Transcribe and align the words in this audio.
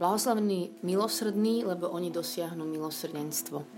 Blahoslavení 0.00 0.80
milosrdní, 0.80 1.60
lebo 1.68 1.92
oni 1.92 2.08
dosiahnu 2.08 2.64
milosrdenstvo. 2.64 3.68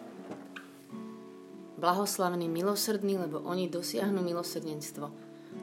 Blahoslavení 1.83 2.47
milosrdní, 2.47 3.19
lebo 3.19 3.43
oni 3.43 3.67
dosiahnu 3.67 4.23
milosrdenstvo. 4.23 5.11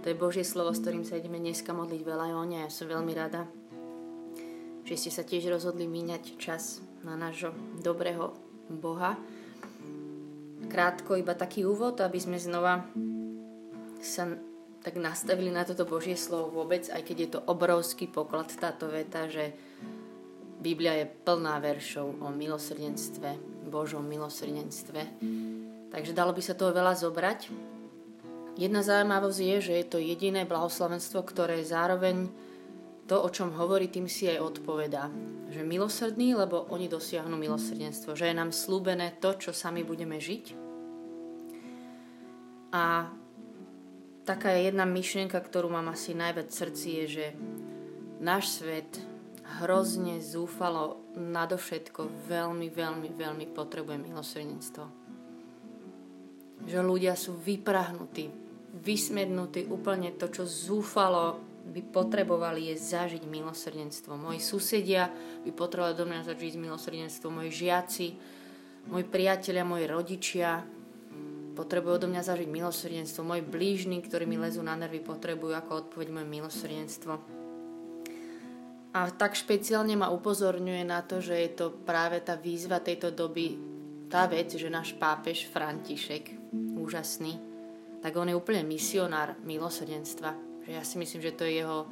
To 0.04 0.06
je 0.12 0.20
Božie 0.20 0.44
slovo, 0.44 0.76
s 0.76 0.84
ktorým 0.84 1.08
sa 1.08 1.16
ideme 1.16 1.40
dneska 1.40 1.72
modliť 1.72 2.02
veľa 2.04 2.36
a 2.36 2.68
ja 2.68 2.68
som 2.68 2.92
veľmi 2.92 3.14
rada, 3.16 3.48
že 4.84 5.00
ste 5.00 5.16
sa 5.16 5.24
tiež 5.24 5.48
rozhodli 5.48 5.88
míňať 5.88 6.36
čas 6.36 6.84
na 7.08 7.16
nášho 7.16 7.56
dobrého 7.80 8.36
Boha. 8.68 9.16
Krátko 10.68 11.16
iba 11.16 11.40
taký 11.40 11.64
úvod, 11.64 12.04
aby 12.04 12.20
sme 12.20 12.36
znova 12.36 12.84
sa 14.04 14.28
tak 14.84 15.00
nastavili 15.00 15.56
na 15.56 15.64
toto 15.64 15.88
Božie 15.88 16.20
slovo 16.20 16.52
vôbec, 16.52 16.84
aj 16.92 17.00
keď 17.08 17.16
je 17.16 17.30
to 17.32 17.40
obrovský 17.48 18.12
poklad 18.12 18.52
táto 18.60 18.92
veta, 18.92 19.32
že 19.32 19.69
Biblia 20.60 20.92
je 21.00 21.08
plná 21.08 21.56
veršov 21.64 22.20
o 22.20 22.28
milosrdenstve, 22.36 23.40
Božom 23.72 24.04
milosrdenstve. 24.04 25.02
Takže 25.88 26.12
dalo 26.12 26.36
by 26.36 26.42
sa 26.44 26.54
toho 26.54 26.76
veľa 26.76 27.00
zobrať. 27.00 27.48
Jedna 28.60 28.84
zaujímavosť 28.84 29.40
je, 29.40 29.58
že 29.72 29.74
je 29.80 29.86
to 29.88 30.04
jediné 30.04 30.44
blahoslavenstvo, 30.44 31.24
ktoré 31.24 31.64
zároveň 31.64 32.28
to, 33.08 33.16
o 33.18 33.30
čom 33.32 33.56
hovorí, 33.56 33.88
tým 33.88 34.12
si 34.12 34.28
aj 34.28 34.54
odpovedá. 34.54 35.08
Že 35.50 35.64
milosrdný, 35.64 36.36
lebo 36.36 36.68
oni 36.70 36.92
dosiahnu 36.92 37.40
milosrdenstvo. 37.40 38.14
Že 38.14 38.30
je 38.30 38.36
nám 38.36 38.52
slúbené 38.52 39.16
to, 39.18 39.34
čo 39.40 39.56
sami 39.56 39.88
budeme 39.88 40.20
žiť. 40.20 40.46
A 42.76 43.10
taká 44.28 44.54
jedna 44.60 44.86
myšlienka, 44.86 45.40
ktorú 45.42 45.74
mám 45.74 45.90
asi 45.90 46.14
najviac 46.14 46.52
v 46.52 46.60
srdci, 46.60 46.88
je, 47.02 47.06
že 47.08 47.26
náš 48.22 48.62
svet 48.62 49.02
hrozne 49.58 50.22
zúfalo 50.22 51.02
nadovšetko 51.18 52.30
veľmi, 52.30 52.70
veľmi, 52.70 53.10
veľmi 53.10 53.46
potrebuje 53.50 53.98
milosrdenstvo. 53.98 54.86
Že 56.70 56.80
ľudia 56.86 57.18
sú 57.18 57.34
vyprahnutí, 57.40 58.30
vysmednutí 58.78 59.66
úplne 59.72 60.14
to, 60.14 60.30
čo 60.30 60.46
zúfalo 60.46 61.42
by 61.70 61.82
potrebovali 61.86 62.74
je 62.74 62.76
zažiť 62.82 63.24
milosrdenstvo. 63.30 64.18
Moji 64.18 64.42
susedia 64.42 65.10
by 65.46 65.52
potrebovali 65.54 65.98
do 65.98 66.06
mňa 66.10 66.22
zažiť 66.26 66.56
milosrdenstvo. 66.58 67.30
Moji 67.30 67.52
žiaci, 67.54 68.08
moji 68.90 69.06
priatelia, 69.06 69.62
moji 69.62 69.86
rodičia 69.86 70.66
potrebujú 71.54 72.08
do 72.08 72.10
mňa 72.10 72.24
zažiť 72.26 72.50
milosrdenstvo. 72.50 73.22
Moji 73.22 73.44
blížni, 73.46 74.02
ktorí 74.02 74.26
mi 74.26 74.40
lezú 74.42 74.64
na 74.66 74.74
nervy, 74.80 75.04
potrebujú 75.04 75.54
ako 75.54 75.88
odpoveď 75.88 76.08
moje 76.10 76.28
milosrdenstvo. 76.32 77.14
A 78.90 79.06
tak 79.14 79.38
špeciálne 79.38 79.94
ma 79.94 80.10
upozorňuje 80.10 80.82
na 80.82 81.06
to, 81.06 81.22
že 81.22 81.38
je 81.38 81.50
to 81.54 81.66
práve 81.86 82.26
tá 82.26 82.34
výzva 82.34 82.82
tejto 82.82 83.14
doby, 83.14 83.54
tá 84.10 84.26
vec, 84.26 84.50
že 84.50 84.66
náš 84.66 84.98
pápež 84.98 85.46
František, 85.46 86.50
úžasný, 86.74 87.38
tak 88.02 88.18
on 88.18 88.34
je 88.34 88.34
úplne 88.34 88.66
misionár 88.66 89.38
milosrdenstva. 89.46 90.34
Že 90.66 90.72
ja 90.74 90.82
si 90.82 90.98
myslím, 90.98 91.22
že 91.22 91.38
to 91.38 91.46
je 91.46 91.62
jeho 91.62 91.86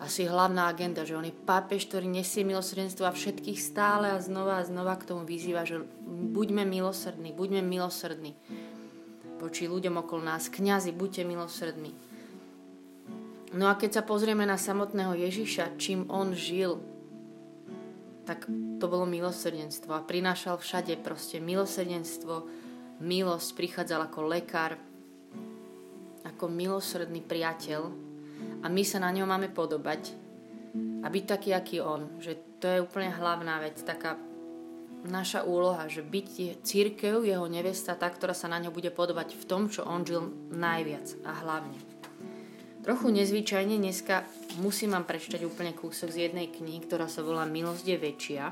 asi 0.00 0.24
hlavná 0.24 0.72
agenda, 0.72 1.04
že 1.04 1.14
on 1.14 1.28
je 1.28 1.36
pápež, 1.36 1.84
ktorý 1.86 2.08
nesie 2.08 2.48
milosrdenstvo 2.48 3.04
a 3.04 3.12
všetkých 3.12 3.60
stále 3.60 4.16
a 4.16 4.18
znova 4.18 4.58
a 4.58 4.66
znova 4.66 4.96
k 4.96 5.12
tomu 5.12 5.28
vyzýva, 5.28 5.68
že 5.68 5.84
buďme 6.32 6.64
milosrdní, 6.64 7.36
buďme 7.36 7.60
milosrdní. 7.60 8.32
Voči 9.36 9.68
ľuďom 9.68 10.00
okolo 10.00 10.24
nás, 10.24 10.48
kňazi, 10.48 10.96
buďte 10.96 11.22
milosrdní 11.28 11.92
No 13.52 13.68
a 13.68 13.76
keď 13.76 14.00
sa 14.00 14.02
pozrieme 14.02 14.48
na 14.48 14.56
samotného 14.56 15.12
Ježiša, 15.12 15.76
čím 15.76 16.08
on 16.08 16.32
žil, 16.32 16.80
tak 18.24 18.48
to 18.80 18.86
bolo 18.88 19.04
milosrdenstvo 19.04 19.92
a 19.92 20.06
prinášal 20.06 20.56
všade 20.56 20.96
proste 21.04 21.36
milosrdenstvo, 21.36 22.48
milosť, 23.04 23.48
prichádzal 23.52 24.08
ako 24.08 24.20
lekár, 24.24 24.80
ako 26.24 26.44
milosrdný 26.48 27.20
priateľ 27.20 27.92
a 28.62 28.66
my 28.72 28.82
sa 28.86 29.04
na 29.04 29.12
ňo 29.12 29.28
máme 29.28 29.52
podobať 29.52 30.16
a 31.02 31.06
byť 31.12 31.24
taký, 31.28 31.50
aký 31.52 31.76
on. 31.84 32.22
Že 32.22 32.32
to 32.56 32.66
je 32.72 32.78
úplne 32.80 33.12
hlavná 33.12 33.60
vec, 33.60 33.76
taká 33.84 34.16
naša 35.02 35.42
úloha, 35.42 35.90
že 35.90 36.00
byť 36.00 36.62
církev, 36.62 37.26
jeho 37.26 37.46
nevesta, 37.50 37.98
tá, 37.98 38.06
ktorá 38.06 38.32
sa 38.32 38.46
na 38.46 38.62
ňo 38.62 38.70
bude 38.70 38.94
podobať 38.94 39.34
v 39.34 39.44
tom, 39.44 39.66
čo 39.66 39.82
on 39.82 40.06
žil 40.06 40.30
najviac 40.54 41.20
a 41.26 41.42
hlavne. 41.42 41.91
Trochu 42.82 43.14
nezvyčajne 43.14 43.78
dneska 43.78 44.26
musím 44.58 44.98
vám 44.98 45.06
prečítať 45.06 45.46
úplne 45.46 45.70
kúsok 45.70 46.10
z 46.10 46.26
jednej 46.26 46.50
knihy, 46.50 46.82
ktorá 46.82 47.06
sa 47.06 47.22
volá 47.22 47.46
Milosť 47.46 47.86
je 47.86 47.98
väčšia. 47.98 48.44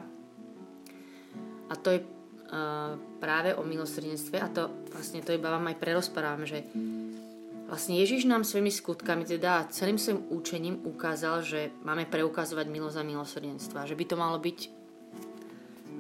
A 1.67 1.75
to 1.75 1.99
je 1.99 2.07
uh, 2.07 2.95
práve 3.19 3.51
o 3.59 3.67
milosrdenstve 3.67 4.39
a 4.39 4.47
to 4.47 4.71
vlastne 4.95 5.19
to 5.27 5.35
iba 5.35 5.51
vám 5.51 5.75
aj 5.75 5.83
prerozprávam, 5.83 6.47
že 6.47 6.63
vlastne 7.67 7.99
Ježiš 7.99 8.31
nám 8.31 8.47
svojimi 8.47 8.71
skutkami 8.71 9.27
teda 9.27 9.67
celým 9.75 9.99
svojim 9.99 10.23
účením 10.31 10.79
ukázal, 10.87 11.43
že 11.43 11.75
máme 11.83 12.07
preukazovať 12.07 12.71
milosť 12.71 13.03
a 13.03 13.09
milosrdenstva. 13.11 13.91
Že 13.91 13.99
by 13.99 14.05
to 14.07 14.15
malo 14.15 14.39
byť 14.39 14.59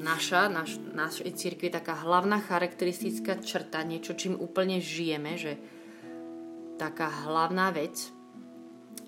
naša, 0.06 0.46
naš, 0.46 0.78
našej 0.78 1.34
církvi 1.34 1.66
taká 1.66 1.98
hlavná 1.98 2.38
charakteristická 2.46 3.42
črta, 3.42 3.82
niečo, 3.82 4.14
čím 4.14 4.38
úplne 4.38 4.78
žijeme, 4.78 5.34
že 5.34 5.58
taká 6.78 7.10
hlavná 7.26 7.74
vec, 7.74 8.19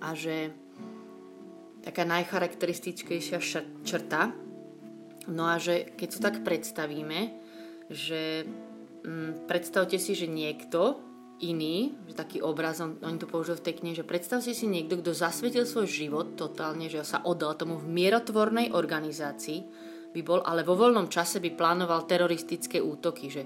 a 0.00 0.14
že 0.16 0.54
taká 1.82 2.06
najcharakteristickejšia 2.06 3.42
črta. 3.82 4.30
No 5.26 5.50
a 5.50 5.58
že 5.58 5.92
keď 5.98 6.08
to 6.08 6.20
tak 6.22 6.36
predstavíme, 6.46 7.34
že 7.90 8.46
mm, 9.04 9.46
predstavte 9.50 9.98
si, 9.98 10.14
že 10.14 10.30
niekto 10.30 10.98
iný, 11.42 11.98
že 12.06 12.14
taký 12.14 12.38
obraz, 12.38 12.78
on, 12.78 13.02
oni 13.02 13.18
to 13.18 13.26
použijú 13.26 13.58
v 13.58 13.66
tej 13.66 13.74
knihe, 13.82 13.94
že 13.98 14.06
predstavte 14.06 14.54
si 14.54 14.70
niekto, 14.70 15.02
kto 15.02 15.10
zasvetil 15.10 15.66
svoj 15.66 15.90
život 15.90 16.38
totálne, 16.38 16.86
že 16.86 17.02
sa 17.02 17.22
oddal 17.26 17.58
tomu 17.58 17.82
v 17.82 17.90
mierotvornej 17.90 18.70
organizácii, 18.70 19.90
by 20.12 20.20
bol, 20.22 20.40
ale 20.44 20.62
vo 20.62 20.76
voľnom 20.78 21.08
čase 21.08 21.40
by 21.40 21.56
plánoval 21.56 22.04
teroristické 22.04 22.78
útoky, 22.78 23.32
že, 23.32 23.42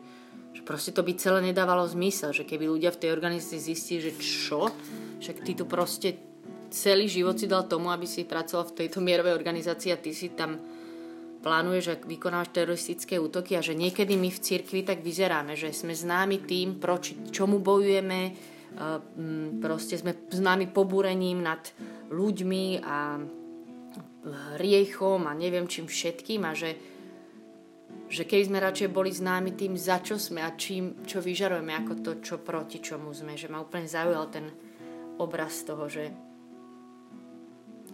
že 0.50 0.60
proste 0.66 0.90
to 0.90 1.06
by 1.06 1.14
celé 1.14 1.40
nedávalo 1.40 1.86
zmysel, 1.86 2.34
že 2.34 2.44
keby 2.44 2.66
ľudia 2.68 2.90
v 2.92 3.00
tej 3.00 3.10
organizácii 3.14 3.60
zistili, 3.72 4.10
že 4.10 4.12
čo, 4.18 4.68
však 5.22 5.46
ty 5.46 5.54
tu 5.54 5.64
proste 5.64 6.35
celý 6.76 7.08
život 7.08 7.40
si 7.40 7.48
dal 7.48 7.64
tomu, 7.64 7.88
aby 7.88 8.04
si 8.04 8.28
pracoval 8.28 8.68
v 8.68 8.76
tejto 8.84 9.00
mierovej 9.00 9.32
organizácii 9.32 9.96
a 9.96 10.02
ty 10.02 10.12
si 10.12 10.36
tam 10.36 10.60
plánuješ, 11.40 11.82
že 11.88 11.94
vykonávaš 12.04 12.52
teroristické 12.52 13.16
útoky 13.16 13.56
a 13.56 13.64
že 13.64 13.72
niekedy 13.72 14.18
my 14.18 14.28
v 14.28 14.42
cirkvi 14.42 14.84
tak 14.84 15.00
vyzeráme, 15.00 15.56
že 15.56 15.72
sme 15.72 15.96
známi 15.96 16.44
tým, 16.44 16.76
proti 16.76 17.32
čomu 17.32 17.62
bojujeme, 17.62 18.34
proste 19.62 19.96
sme 19.96 20.26
známi 20.28 20.68
pobúrením 20.68 21.40
nad 21.40 21.62
ľuďmi 22.12 22.84
a 22.84 23.22
riechom 24.58 25.22
a 25.30 25.32
neviem 25.38 25.70
čím 25.70 25.86
všetkým 25.86 26.42
a 26.44 26.52
že, 26.52 26.74
že 28.10 28.26
keby 28.26 28.42
sme 28.42 28.58
radšej 28.58 28.90
boli 28.90 29.14
známi 29.14 29.54
tým, 29.54 29.78
za 29.78 30.02
čo 30.02 30.18
sme 30.18 30.42
a 30.42 30.50
čím, 30.58 31.06
čo 31.06 31.22
vyžarujeme, 31.22 31.72
ako 31.72 31.92
to, 32.02 32.12
čo 32.20 32.42
proti 32.42 32.82
čomu 32.82 33.14
sme. 33.14 33.38
Že 33.38 33.54
ma 33.54 33.62
úplne 33.62 33.86
zaujal 33.86 34.26
ten 34.34 34.50
obraz 35.22 35.62
toho, 35.62 35.86
že 35.86 36.10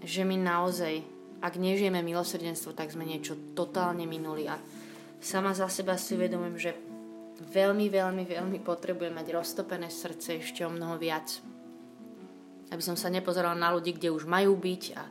že 0.02 0.26
my 0.26 0.34
naozaj, 0.34 1.02
ak 1.42 1.54
nežijeme 1.58 2.02
milosrdenstvo, 2.02 2.74
tak 2.74 2.90
sme 2.90 3.06
niečo 3.06 3.38
totálne 3.54 4.06
minuli 4.06 4.50
a 4.50 4.58
sama 5.22 5.54
za 5.54 5.70
seba 5.70 5.94
si 5.94 6.18
uvedomujem, 6.18 6.56
že 6.58 6.72
veľmi, 7.42 7.86
veľmi, 7.90 8.24
veľmi 8.26 8.58
potrebujem 8.62 9.14
mať 9.14 9.26
roztopené 9.34 9.90
srdce 9.90 10.42
ešte 10.42 10.66
o 10.66 10.70
mnoho 10.70 10.98
viac. 10.98 11.42
Aby 12.70 12.82
som 12.82 12.98
sa 12.98 13.10
nepozerala 13.10 13.54
na 13.54 13.70
ľudí, 13.70 13.94
kde 13.94 14.14
už 14.14 14.26
majú 14.26 14.58
byť 14.58 14.82
a 14.98 15.02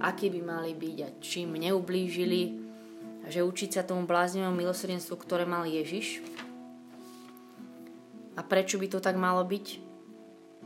akí 0.00 0.32
by 0.32 0.40
mali 0.42 0.72
byť 0.74 0.96
a 1.02 1.08
čím 1.20 1.56
neublížili 1.58 2.42
a 3.24 3.26
že 3.28 3.44
učiť 3.44 3.70
sa 3.76 3.82
tomu 3.86 4.08
bláznivému 4.08 4.54
milosrdenstvu, 4.56 5.14
ktoré 5.18 5.44
mal 5.44 5.68
Ježiš. 5.68 6.24
A 8.38 8.40
prečo 8.40 8.80
by 8.80 8.86
to 8.88 8.98
tak 9.02 9.20
malo 9.20 9.44
byť? 9.44 9.66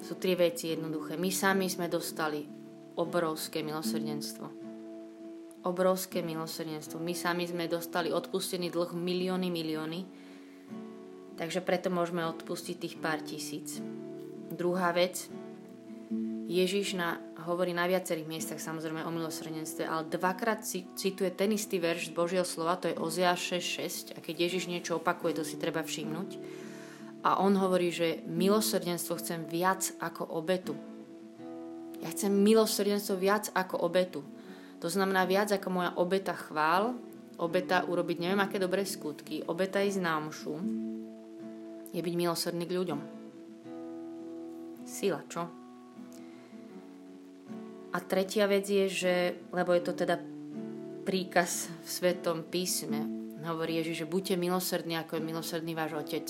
Sú 0.03 0.19
tri 0.19 0.35
veci 0.35 0.75
jednoduché. 0.75 1.19
My 1.19 1.31
sami 1.31 1.71
sme 1.71 1.91
dostali 1.91 2.64
obrovské 2.95 3.63
milosrdenstvo. 3.63 4.47
Obrovské 5.65 6.21
milosrdenstvo. 6.21 7.01
My 7.01 7.17
sami 7.17 7.49
sme 7.49 7.67
dostali 7.67 8.13
odpustený 8.13 8.69
dlh 8.69 8.93
milióny, 8.93 9.49
milióny, 9.49 10.01
takže 11.41 11.65
preto 11.65 11.89
môžeme 11.89 12.23
odpustiť 12.29 12.77
tých 12.79 12.97
pár 13.01 13.25
tisíc. 13.25 13.81
Druhá 14.55 14.93
vec, 14.93 15.27
Ježiš 16.45 16.95
na, 16.95 17.17
hovorí 17.49 17.73
na 17.73 17.89
viacerých 17.89 18.29
miestach 18.29 18.61
samozrejme 18.61 19.01
o 19.03 19.11
milosrdenstve, 19.11 19.89
ale 19.89 20.05
dvakrát 20.13 20.61
cituje 20.95 21.33
ten 21.33 21.57
istý 21.57 21.81
verš 21.81 22.13
z 22.13 22.17
Božieho 22.17 22.45
slova, 22.45 22.77
to 22.77 22.93
je 22.93 23.01
Oziáš 23.01 23.57
6.6 23.59 24.15
a 24.15 24.19
keď 24.21 24.35
Ježiš 24.47 24.69
niečo 24.69 25.01
opakuje, 25.01 25.41
to 25.41 25.45
si 25.49 25.57
treba 25.57 25.81
všimnúť. 25.81 26.31
A 27.25 27.41
on 27.41 27.57
hovorí, 27.57 27.89
že 27.89 28.21
milosrdenstvo 28.29 29.17
chcem 29.17 29.49
viac 29.49 29.97
ako 29.97 30.29
obetu. 30.37 30.77
Ja 32.05 32.13
chcem 32.13 32.29
milosrdenstvo 32.29 33.17
viac 33.17 33.49
ako 33.57 33.81
obetu. 33.81 34.21
To 34.85 34.93
znamená 34.93 35.25
viac 35.25 35.49
ako 35.49 35.69
moja 35.73 35.91
obeta 35.97 36.37
chvál, 36.37 36.93
obeta 37.41 37.89
urobiť 37.89 38.21
neviem 38.21 38.45
aké 38.45 38.61
dobré 38.61 38.85
skutky, 38.85 39.41
obeta 39.49 39.81
ísť 39.81 40.05
na 40.05 40.21
omšu, 40.21 40.53
je 41.97 42.01
byť 42.05 42.15
milosrdný 42.21 42.69
k 42.69 42.77
ľuďom. 42.77 43.01
Sila, 44.85 45.25
čo? 45.25 45.49
A 47.95 47.97
tretia 48.05 48.45
vec 48.45 48.69
je, 48.69 48.85
že, 48.85 49.15
lebo 49.49 49.73
je 49.73 49.83
to 49.89 49.97
teda 49.97 50.21
príkaz 51.09 51.73
v 51.73 51.89
Svetom 51.89 52.45
písme, 52.45 53.01
hovorí 53.49 53.81
Ježiš, 53.81 54.05
že 54.05 54.11
buďte 54.11 54.35
milosrdní, 54.37 55.01
ako 55.01 55.17
je 55.17 55.27
milosrdný 55.33 55.73
váš 55.73 55.97
Otec. 55.97 56.27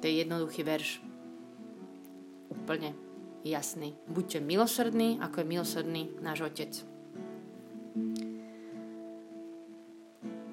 To 0.00 0.04
je 0.04 0.12
jednoduchý 0.20 0.60
verš. 0.60 1.00
Úplne 2.52 3.03
jasný. 3.44 3.94
Buďte 4.08 4.40
milosrdní, 4.40 5.20
ako 5.20 5.44
je 5.44 5.46
milosrdný 5.46 6.02
náš 6.24 6.48
Otec. 6.48 6.72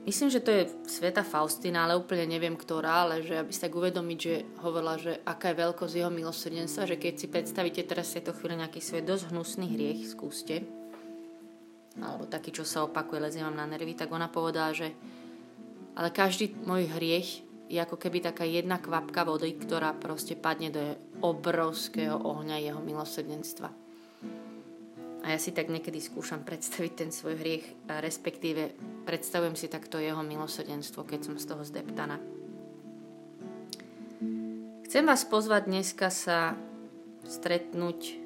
Myslím, 0.01 0.33
že 0.33 0.43
to 0.43 0.51
je 0.51 0.63
Sveta 0.89 1.23
Faustina, 1.23 1.85
ale 1.87 1.95
úplne 1.95 2.25
neviem 2.25 2.57
ktorá, 2.57 3.07
ale 3.07 3.23
že 3.23 3.37
aby 3.37 3.53
sa 3.53 3.69
tak 3.69 3.79
uvedomiť, 3.79 4.17
že 4.19 4.35
hovorila, 4.59 4.99
že 4.99 5.23
aká 5.23 5.53
je 5.53 5.61
veľkosť 5.61 5.93
jeho 5.93 6.11
milosrdenstva, 6.11 6.89
že 6.89 6.99
keď 6.99 7.13
si 7.15 7.27
predstavíte 7.31 7.81
teraz 7.85 8.11
v 8.11 8.19
tejto 8.19 8.35
chvíli 8.35 8.59
nejaký 8.59 8.81
svoj 8.81 9.07
dosť 9.07 9.31
hnusný 9.31 9.67
hriech, 9.71 10.11
skúste, 10.11 10.67
alebo 12.01 12.27
taký, 12.27 12.51
čo 12.51 12.67
sa 12.67 12.83
opakuje, 12.83 13.23
lezie 13.23 13.45
vám 13.45 13.55
na 13.55 13.69
nervy, 13.69 13.93
tak 13.93 14.09
ona 14.11 14.27
povedala, 14.27 14.73
že 14.75 14.91
ale 15.95 16.09
každý 16.09 16.55
môj 16.65 16.87
hriech 16.97 17.45
je 17.71 17.79
ako 17.79 17.95
keby 17.95 18.19
taká 18.19 18.43
jedna 18.43 18.83
kvapka 18.83 19.23
vody, 19.23 19.55
ktorá 19.55 19.95
proste 19.95 20.35
padne 20.35 20.73
do 20.73 20.81
obrovského 21.21 22.17
ohňa 22.17 22.57
jeho 22.57 22.81
milosrdenstva. 22.81 23.69
A 25.21 25.25
ja 25.29 25.37
si 25.37 25.53
tak 25.53 25.69
niekedy 25.69 26.01
skúšam 26.01 26.41
predstaviť 26.41 26.91
ten 26.97 27.09
svoj 27.13 27.37
hriech, 27.37 27.65
respektíve 27.85 28.73
predstavujem 29.05 29.53
si 29.53 29.69
takto 29.69 30.01
jeho 30.01 30.25
milosrdenstvo, 30.25 31.05
keď 31.05 31.19
som 31.29 31.35
z 31.37 31.45
toho 31.45 31.61
zdeptaná. 31.61 32.17
Chcem 34.89 35.05
vás 35.05 35.21
pozvať 35.23 35.69
dneska 35.69 36.09
sa 36.09 36.57
stretnúť 37.23 38.17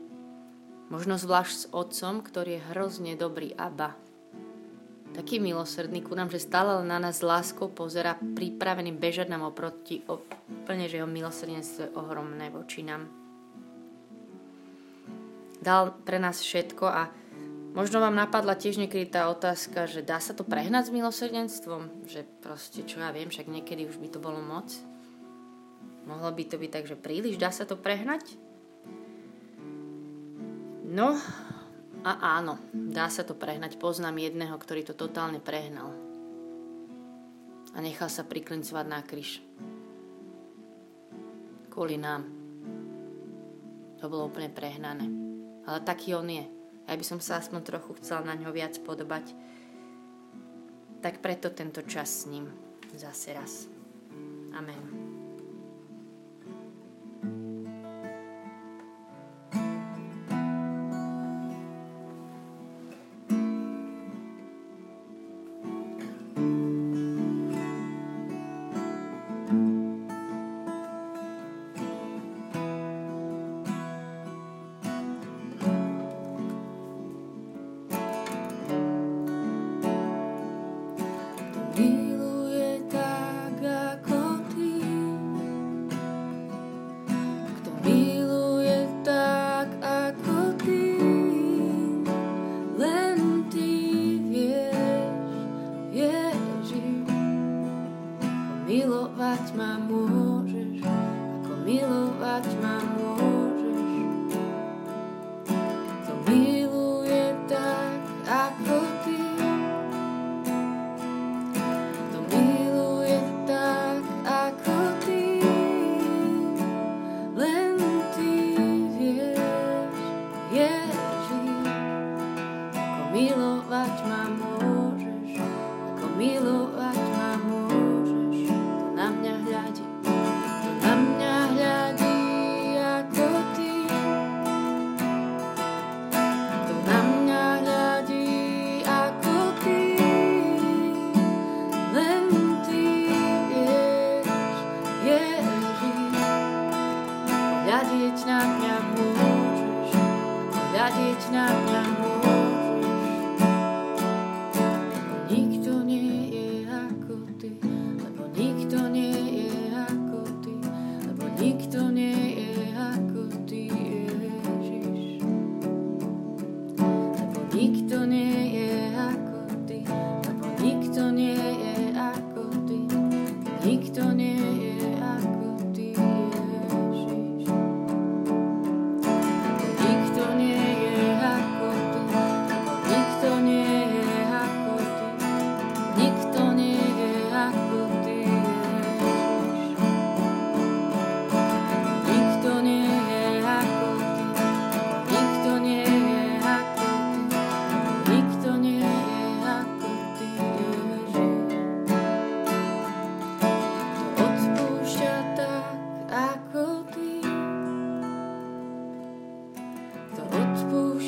možno 0.87 1.19
zvlášť 1.19 1.55
s 1.55 1.69
otcom, 1.69 2.23
ktorý 2.23 2.57
je 2.57 2.67
hrozne 2.71 3.13
dobrý 3.19 3.51
Abba. 3.53 4.04
Taký 5.15 5.39
milosrdný 5.39 6.03
ku 6.03 6.11
nám, 6.11 6.27
že 6.27 6.43
stále 6.43 6.75
na 6.83 6.99
nás 6.99 7.23
s 7.23 7.25
láskou 7.25 7.71
pozera, 7.71 8.19
pripravený 8.19 8.91
bežať 8.91 9.31
nám 9.31 9.47
oproti, 9.47 10.03
úplne, 10.11 10.91
že 10.91 10.99
jeho 10.99 11.07
milosrdenstvo 11.07 11.87
je 11.87 11.95
ohromné 11.95 12.51
voči 12.51 12.83
nám 12.83 13.07
dal 15.65 15.97
pre 16.05 16.21
nás 16.21 16.37
všetko 16.37 16.85
a 16.85 17.09
možno 17.73 17.97
vám 17.97 18.13
napadla 18.13 18.53
tiež 18.53 18.77
niekedy 18.77 19.09
tá 19.09 19.33
otázka, 19.33 19.89
že 19.89 20.05
dá 20.05 20.21
sa 20.21 20.37
to 20.37 20.45
prehnať 20.45 20.93
s 20.93 20.93
milosrdenstvom? 20.93 22.05
Že 22.05 22.21
proste, 22.45 22.85
čo 22.85 23.01
ja 23.01 23.09
viem, 23.09 23.33
však 23.33 23.49
niekedy 23.49 23.89
už 23.89 23.97
by 23.97 24.13
to 24.13 24.21
bolo 24.21 24.37
moc. 24.45 24.69
Mohlo 26.05 26.29
by 26.37 26.43
to 26.45 26.61
byť 26.61 26.69
tak, 26.69 26.85
že 26.85 26.93
príliš, 26.93 27.41
dá 27.41 27.49
sa 27.49 27.65
to 27.65 27.73
prehnať? 27.73 28.37
No, 30.85 31.17
a 32.05 32.37
áno, 32.37 32.61
dá 32.69 33.09
sa 33.09 33.25
to 33.25 33.33
prehnať. 33.33 33.81
Poznám 33.81 34.21
jedného, 34.21 34.53
ktorý 34.53 34.85
to 34.85 34.93
totálne 34.93 35.41
prehnal. 35.41 35.89
A 37.73 37.81
nechal 37.81 38.07
sa 38.07 38.21
priklincovať 38.21 38.85
na 38.85 39.01
kryš. 39.01 39.41
Kvôli 41.73 41.97
nám. 41.97 42.29
To 43.99 44.05
bolo 44.05 44.29
úplne 44.29 44.53
prehnané 44.53 45.25
ale 45.65 45.81
taký 45.81 46.13
on 46.13 46.29
je. 46.29 46.45
Ja 46.85 46.93
by 46.93 47.05
som 47.05 47.17
sa 47.17 47.41
aspoň 47.41 47.61
trochu 47.65 47.97
chcela 47.97 48.21
na 48.21 48.37
ňo 48.37 48.53
viac 48.53 48.77
podobať. 48.85 49.33
Tak 51.01 51.21
preto 51.21 51.49
tento 51.49 51.81
čas 51.85 52.25
s 52.25 52.29
ním 52.29 52.49
zase 52.93 53.33
raz. 53.33 53.65
Amen. 54.53 55.04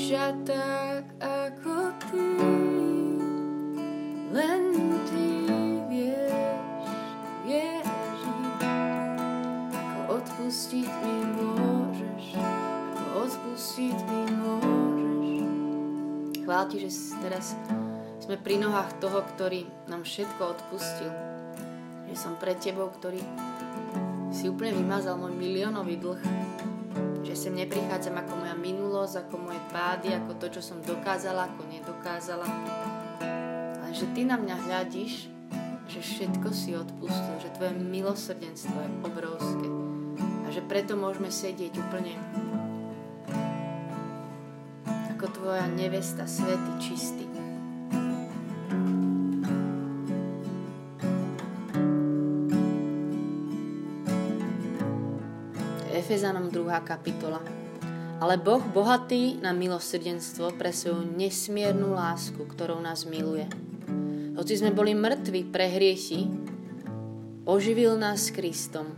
duša 0.07 0.31
tak 0.47 1.03
ako 1.19 1.91
ty, 2.07 2.27
len 4.31 4.63
ty 5.03 5.27
vieš, 5.91 6.87
vieš, 7.43 7.87
ako 9.75 9.99
odpustiť 10.15 10.87
mi 11.03 11.17
môžeš, 11.35 12.39
ako 12.39 13.03
odpustiť 13.19 13.97
mi 14.07 14.21
môžeš. 14.31 15.27
Chvál 16.39 16.63
ti, 16.71 16.77
že 16.87 16.89
teraz 17.19 17.59
sme 18.23 18.39
pri 18.39 18.63
nohách 18.63 19.03
toho, 19.03 19.27
ktorý 19.35 19.67
nám 19.91 20.07
všetko 20.07 20.55
odpustil. 20.55 21.11
Že 22.07 22.15
som 22.15 22.39
pre 22.39 22.55
tebou, 22.55 22.87
ktorý 22.95 23.19
si 24.31 24.47
úplne 24.47 24.71
vymazal 24.71 25.19
môj 25.19 25.35
miliónový 25.35 25.99
dlh. 25.99 26.23
Že 27.27 27.33
sem 27.35 27.59
neprichádzam 27.59 28.23
ako 28.23 28.39
moja 28.39 28.55
minulá 28.55 28.86
minulosť, 28.97 29.29
ako 29.29 29.35
moje 29.37 29.61
pády, 29.69 30.09
ako 30.09 30.31
to, 30.41 30.57
čo 30.57 30.61
som 30.73 30.81
dokázala, 30.81 31.53
ako 31.53 31.69
nedokázala. 31.69 32.49
Ale 33.77 33.93
že 33.93 34.09
ty 34.17 34.25
na 34.25 34.41
mňa 34.41 34.57
hľadíš, 34.57 35.29
že 35.85 35.99
všetko 36.01 36.49
si 36.49 36.73
odpustil, 36.73 37.37
že 37.37 37.53
tvoje 37.53 37.77
milosrdenstvo 37.77 38.73
je 38.73 38.89
obrovské. 39.05 39.69
A 40.17 40.47
že 40.49 40.65
preto 40.65 40.97
môžeme 40.97 41.29
sedieť 41.29 41.77
úplne 41.77 42.17
ako 45.13 45.29
tvoja 45.29 45.69
nevesta, 45.69 46.25
svety, 46.25 46.73
čistý. 46.81 47.29
Efezanom 55.93 56.49
2. 56.49 56.65
kapitola. 56.81 57.66
Ale 58.17 58.41
Boh 58.41 58.65
bohatý 58.73 59.37
na 59.45 59.53
milosrdenstvo 59.53 60.57
pre 60.57 60.73
svoju 60.73 61.05
nesmiernu 61.05 61.93
lásku, 61.93 62.41
ktorou 62.49 62.81
nás 62.81 63.05
miluje. 63.05 63.45
Hoci 64.33 64.57
sme 64.57 64.73
boli 64.73 64.97
mŕtvi 64.97 65.45
pre 65.45 65.69
hriechy, 65.69 66.25
oživil 67.45 67.93
nás 67.93 68.33
Kristom. 68.33 68.97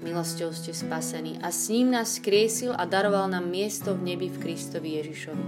Milosťou 0.00 0.56
ste 0.56 0.72
spasení 0.72 1.36
a 1.44 1.52
s 1.52 1.68
ním 1.68 1.92
nás 1.92 2.16
skriesil 2.16 2.72
a 2.72 2.88
daroval 2.88 3.28
nám 3.28 3.44
miesto 3.44 3.92
v 3.92 4.16
nebi 4.16 4.32
v 4.32 4.40
Kristovi 4.40 4.96
Ježišovi. 4.96 5.46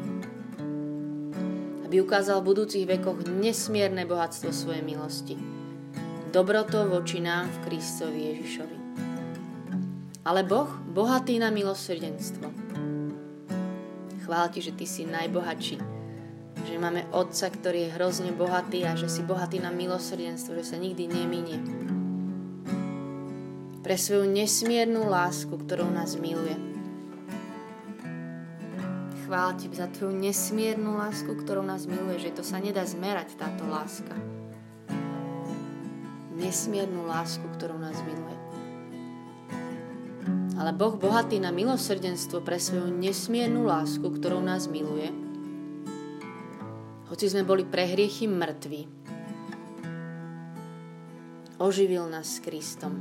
Aby 1.88 1.96
ukázal 2.04 2.44
v 2.44 2.48
budúcich 2.52 2.84
vekoch 2.84 3.24
nesmierne 3.24 4.04
bohatstvo 4.04 4.52
svojej 4.52 4.84
milosti. 4.84 5.40
Dobroto 6.28 6.84
voči 6.92 7.24
nám 7.24 7.48
v 7.48 7.72
Kristovi 7.72 8.36
Ježišovi. 8.36 8.78
Ale 10.28 10.44
Boh 10.44 10.68
bohatý 10.92 11.40
na 11.40 11.48
milosrdenstvo. 11.48 12.61
Chvála 14.32 14.48
ti, 14.48 14.64
že 14.64 14.72
ty 14.72 14.88
si 14.88 15.04
najbohatší. 15.04 15.76
Že 16.64 16.80
máme 16.80 17.04
Otca, 17.12 17.52
ktorý 17.52 17.84
je 17.84 17.94
hrozne 18.00 18.32
bohatý 18.32 18.80
a 18.80 18.96
že 18.96 19.04
si 19.04 19.20
bohatý 19.20 19.60
na 19.60 19.68
milosrdenstvo, 19.68 20.56
že 20.56 20.72
sa 20.72 20.80
nikdy 20.80 21.04
neminie. 21.04 21.60
Pre 23.84 23.92
svoju 23.92 24.24
nesmiernu 24.32 25.04
lásku, 25.04 25.52
ktorou 25.52 25.92
nás 25.92 26.16
miluje. 26.16 26.56
Chvála 29.28 29.52
ti 29.60 29.68
za 29.68 29.92
tvoju 29.92 30.16
nesmiernu 30.16 30.96
lásku, 30.96 31.28
ktorou 31.28 31.60
nás 31.60 31.84
miluje, 31.84 32.24
že 32.24 32.32
to 32.32 32.40
sa 32.40 32.56
nedá 32.56 32.88
zmerať, 32.88 33.36
táto 33.36 33.68
láska. 33.68 34.16
Nesmiernu 36.40 37.04
lásku, 37.04 37.44
ktorou 37.60 37.76
nás 37.76 38.00
miluje 38.00 38.21
ale 40.56 40.76
Boh 40.76 40.96
bohatý 40.96 41.40
na 41.40 41.48
milosrdenstvo 41.48 42.44
pre 42.44 42.60
svoju 42.60 42.92
nesmiernu 42.92 43.64
lásku, 43.64 44.04
ktorou 44.04 44.44
nás 44.44 44.68
miluje, 44.68 45.08
hoci 47.08 47.28
sme 47.28 47.44
boli 47.44 47.64
pre 47.64 47.88
hriechy 47.88 48.24
mŕtvi, 48.24 48.88
oživil 51.60 52.08
nás 52.08 52.36
s 52.36 52.42
Kristom. 52.42 52.92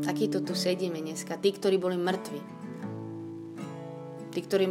Takýto 0.00 0.40
tu 0.40 0.56
sedíme 0.56 1.02
dneska, 1.02 1.36
tí, 1.36 1.52
ktorí 1.52 1.76
boli 1.76 1.98
mŕtvi. 1.98 2.40
Tí, 4.32 4.38
ktorí 4.44 4.68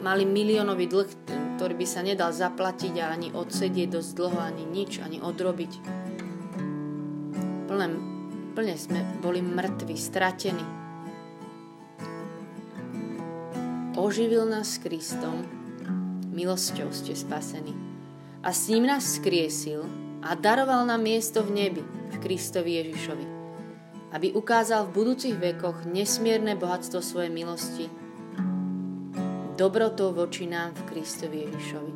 mali 0.00 0.24
miliónový 0.24 0.88
dlh, 0.88 1.08
ktorý 1.56 1.74
by 1.76 1.86
sa 1.88 2.04
nedal 2.04 2.32
zaplatiť 2.32 2.94
a 3.00 3.12
ani 3.12 3.32
odsedieť 3.32 3.96
dosť 3.96 4.10
dlho, 4.12 4.38
ani 4.40 4.64
nič, 4.68 5.00
ani 5.00 5.20
odrobiť. 5.20 5.72
Plné 7.68 8.15
Úplne 8.56 8.80
sme 8.80 9.04
boli 9.20 9.44
mŕtvi, 9.44 10.00
stratení. 10.00 10.64
Oživil 14.00 14.48
nás 14.48 14.72
s 14.72 14.80
Kristom, 14.80 15.44
milosťou 16.32 16.88
ste 16.88 17.12
spasení. 17.12 17.76
A 18.40 18.56
s 18.56 18.72
ním 18.72 18.88
nás 18.88 19.20
skriesil 19.20 19.84
a 20.24 20.32
daroval 20.32 20.88
nám 20.88 21.04
miesto 21.04 21.44
v 21.44 21.52
nebi, 21.52 21.84
v 21.84 22.16
Kristovi 22.16 22.80
Ježišovi. 22.80 23.26
Aby 24.16 24.32
ukázal 24.32 24.88
v 24.88 25.04
budúcich 25.04 25.36
vekoch 25.36 25.84
nesmierne 25.84 26.56
bohatstvo 26.56 27.04
svojej 27.04 27.28
milosti, 27.28 27.92
dobrotou 29.60 30.16
voči 30.16 30.48
nám 30.48 30.72
v 30.72 30.96
Kristovi 30.96 31.44
Ježišovi. 31.44 31.92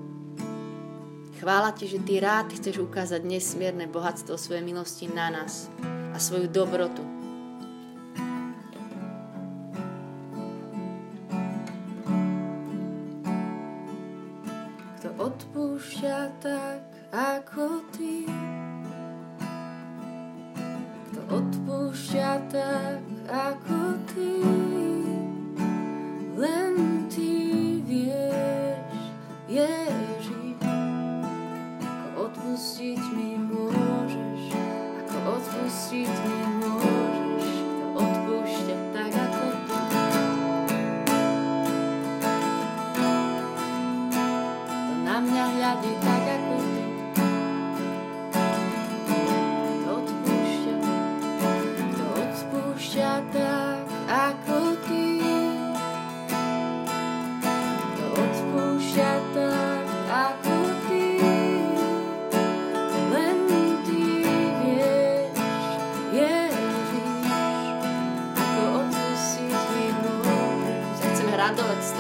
Chvála 1.41 1.73
ti, 1.73 1.89
že 1.89 2.05
ty 2.05 2.21
rád 2.21 2.53
chceš 2.53 2.85
ukázať 2.85 3.25
nesmierne 3.25 3.89
bohatstvo 3.89 4.37
svojej 4.37 4.61
milosti 4.61 5.09
na 5.09 5.33
nás, 5.33 5.73
a 6.21 6.23
svoju 6.23 6.49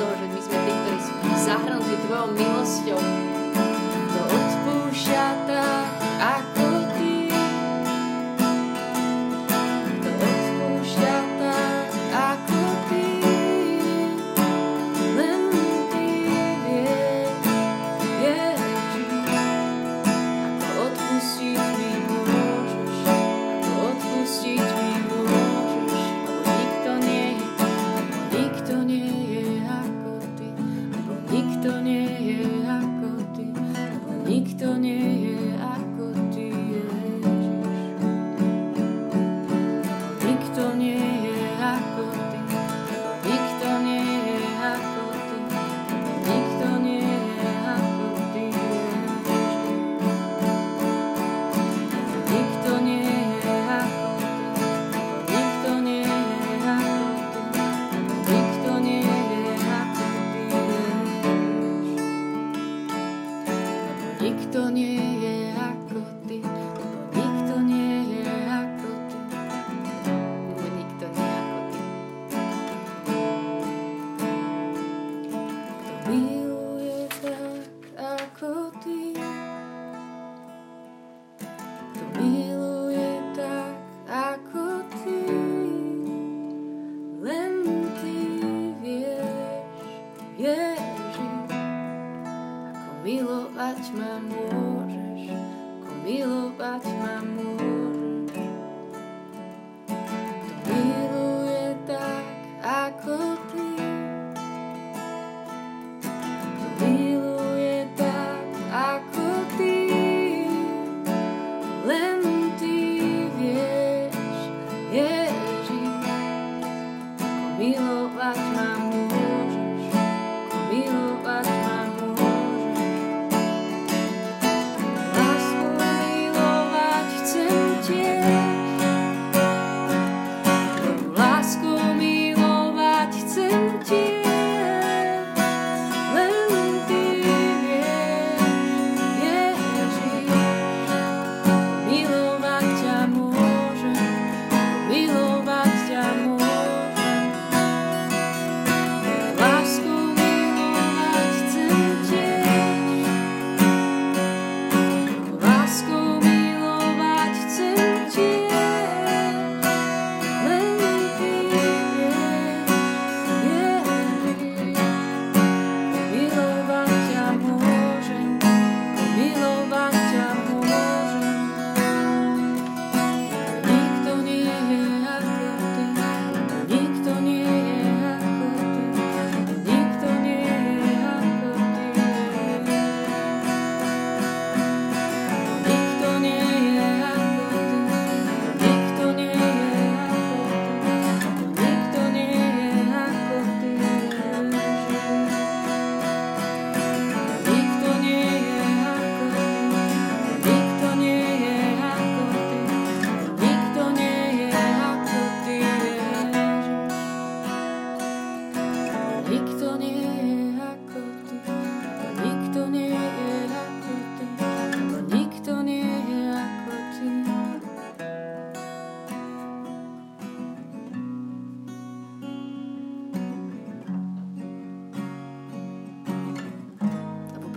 toho, 0.00 0.12
že 0.16 0.26
my 0.32 0.40
sme 0.40 0.56
tí, 0.64 0.72
ktorí 0.72 0.98
sú 1.04 1.12
zahrnutí 1.44 1.94
Tvojou 2.08 2.28
milosťou. 2.32 3.19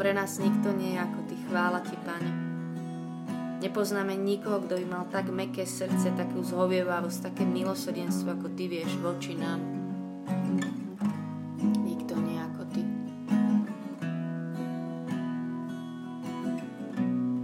pre 0.03 0.11
nás 0.11 0.35
nikto 0.35 0.75
nie 0.75 0.99
je 0.99 0.99
ako 0.99 1.19
Ty. 1.31 1.35
Chvála 1.47 1.79
Ti, 1.79 1.95
Pane. 2.03 2.31
Nepoznáme 3.63 4.19
nikoho, 4.19 4.59
kto 4.59 4.75
by 4.83 4.85
mal 4.91 5.07
tak 5.07 5.31
meké 5.31 5.63
srdce, 5.63 6.11
takú 6.19 6.43
zhovievavosť, 6.43 7.31
také 7.31 7.47
milosrdenstvo, 7.47 8.35
ako 8.35 8.51
Ty 8.51 8.67
vieš 8.67 8.99
voči 8.99 9.39
nám. 9.39 9.63
Nikto 11.87 12.19
nie 12.19 12.35
ako 12.35 12.61
Ty. 12.67 12.81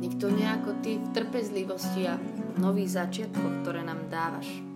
Nikto 0.04 0.26
nie 0.28 0.48
ako 0.52 0.72
Ty 0.84 0.91
v 1.00 1.08
trpezlivosti 1.15 2.12
a 2.12 2.19
nových 2.60 3.00
začiatkoch, 3.00 3.63
ktoré 3.63 3.88
nám 3.88 4.12
dávaš. 4.12 4.68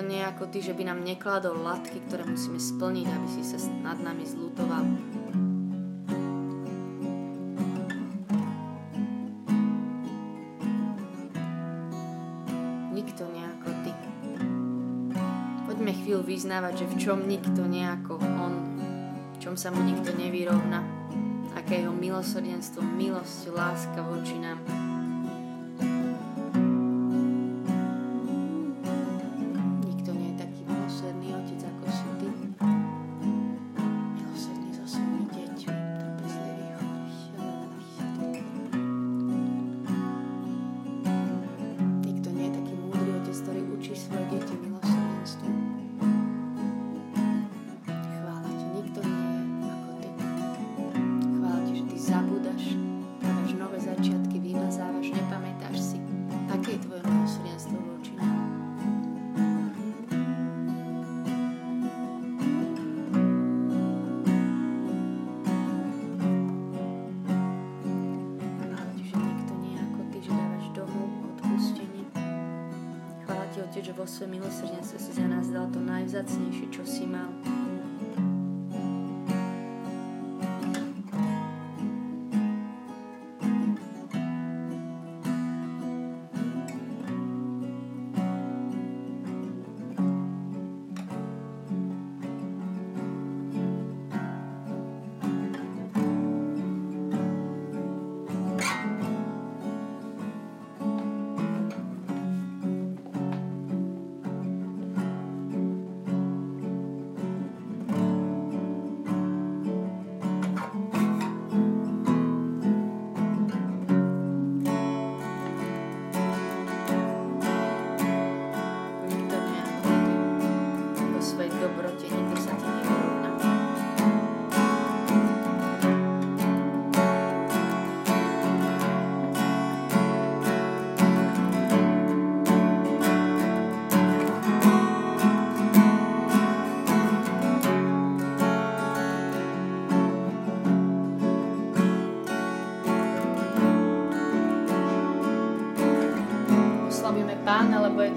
to 0.00 0.08
nie 0.08 0.24
ako 0.24 0.48
ty, 0.48 0.64
že 0.64 0.72
by 0.72 0.88
nám 0.88 1.04
nekladol 1.04 1.60
latky, 1.60 2.00
ktoré 2.08 2.24
musíme 2.24 2.56
splniť, 2.56 3.04
aby 3.04 3.28
si 3.36 3.44
sa 3.44 3.60
nad 3.84 4.00
nami 4.00 4.24
zlutoval. 4.24 4.80
Nikto 12.96 13.28
nie 13.28 13.44
ako 13.44 13.68
ty. 13.84 13.92
Poďme 15.68 15.92
chvíľu 15.92 16.24
vyznávať, 16.24 16.80
že 16.80 16.86
v 16.88 16.96
čom 16.96 17.18
nikto 17.28 17.68
nie 17.68 17.84
ako 17.84 18.24
on, 18.40 18.54
v 19.36 19.38
čom 19.44 19.52
sa 19.52 19.68
mu 19.68 19.84
nikto 19.84 20.16
nevyrovna, 20.16 20.80
aké 21.52 21.84
jeho 21.84 21.92
milosrdenstvo, 21.92 22.80
milosť, 22.80 23.52
láska 23.52 24.00
voči 24.00 24.40
nám. 24.40 24.79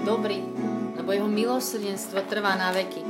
Dobrý, 0.04 0.44
lebo 1.00 1.10
jeho 1.10 1.26
milosrdenstvo 1.26 2.20
trvá 2.28 2.54
na 2.60 2.70
veky. 2.70 3.02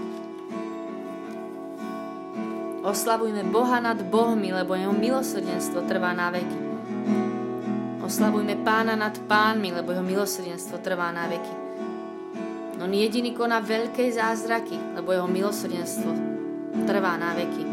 Oslavujme 2.85 3.43
Boha 3.51 3.81
nad 3.83 3.99
Bohmi, 4.07 4.55
lebo 4.55 4.79
jeho 4.79 4.95
milosrdenstvo 4.95 5.83
trvá 5.89 6.15
na 6.15 6.31
veky. 6.31 6.61
Oslavujme 8.05 8.61
Pána 8.61 8.95
nad 8.95 9.17
pánmi, 9.25 9.73
lebo 9.73 9.91
jeho 9.97 10.05
milosrdenstvo 10.05 10.79
trvá 10.85 11.09
na 11.09 11.25
veky. 11.27 11.55
On 12.85 12.93
jediný 12.93 13.33
koná 13.33 13.65
veľké 13.65 14.13
zázraky, 14.13 14.77
lebo 15.01 15.17
jeho 15.17 15.25
milosrdenstvo 15.25 16.13
trvá 16.85 17.17
na 17.17 17.33
veky. 17.33 17.65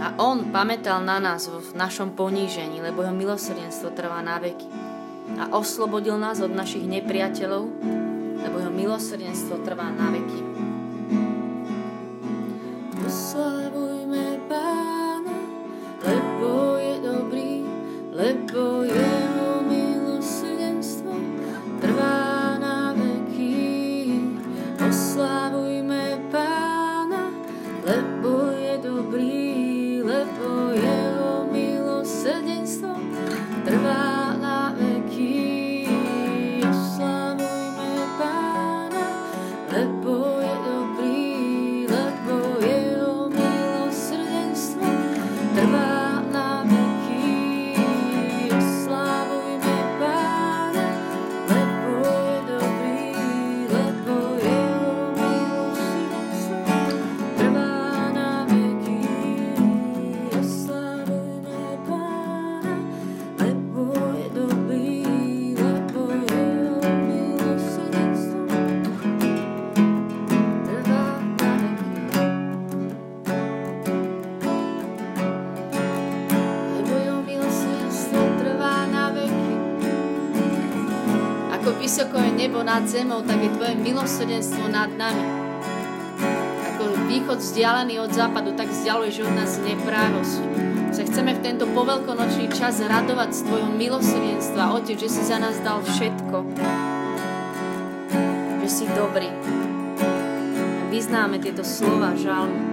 A 0.00 0.16
on 0.24 0.48
pamätal 0.48 1.04
na 1.04 1.20
nás 1.20 1.52
v 1.52 1.76
našom 1.76 2.16
ponížení, 2.16 2.80
lebo 2.80 3.04
jeho 3.04 3.12
milosrdenstvo 3.12 3.92
trvá 3.92 4.24
na 4.24 4.40
veky. 4.40 4.77
A 5.38 5.54
oslobodil 5.54 6.18
nás 6.18 6.42
od 6.42 6.50
našich 6.50 6.82
nepriateľov, 6.82 7.70
lebo 8.42 8.56
jeho 8.58 8.72
milosrdenstvo 8.74 9.62
trvá 9.62 9.86
na 9.94 10.10
veky. 10.10 10.42
Oslavujme 13.06 14.42
Pána, 14.50 15.38
lebo 16.02 16.76
je 16.82 16.94
dobrý, 17.00 17.52
lebo 18.12 18.82
jeho 18.82 19.62
milosrdenstvo 19.62 21.12
trvá 21.80 22.58
na 22.58 22.92
veky. 22.98 23.78
Pána, 26.28 27.32
lebo 27.88 28.52
je 28.52 28.74
dobrý, 28.84 29.48
lebo 30.04 30.67
vzdialený 87.58 88.06
od 88.06 88.14
západu, 88.14 88.54
tak 88.54 88.70
vzdialuješ 88.70 89.26
od 89.26 89.34
nás 89.34 89.58
neprávosť. 89.58 90.46
Sa 90.94 91.02
chceme 91.02 91.34
v 91.34 91.42
tento 91.42 91.66
poveľkonočný 91.66 92.54
čas 92.54 92.78
radovať 92.78 93.34
z 93.34 93.40
tvojho 93.50 93.74
milosrdenstva, 93.74 94.78
Otec, 94.78 94.94
že 94.94 95.10
si 95.10 95.26
za 95.26 95.42
nás 95.42 95.58
dal 95.66 95.82
všetko. 95.82 96.46
Že 98.62 98.68
si 98.70 98.86
dobrý. 98.94 99.26
Vyznáme 100.94 101.42
tieto 101.42 101.66
slova 101.66 102.14
žalmu. 102.14 102.67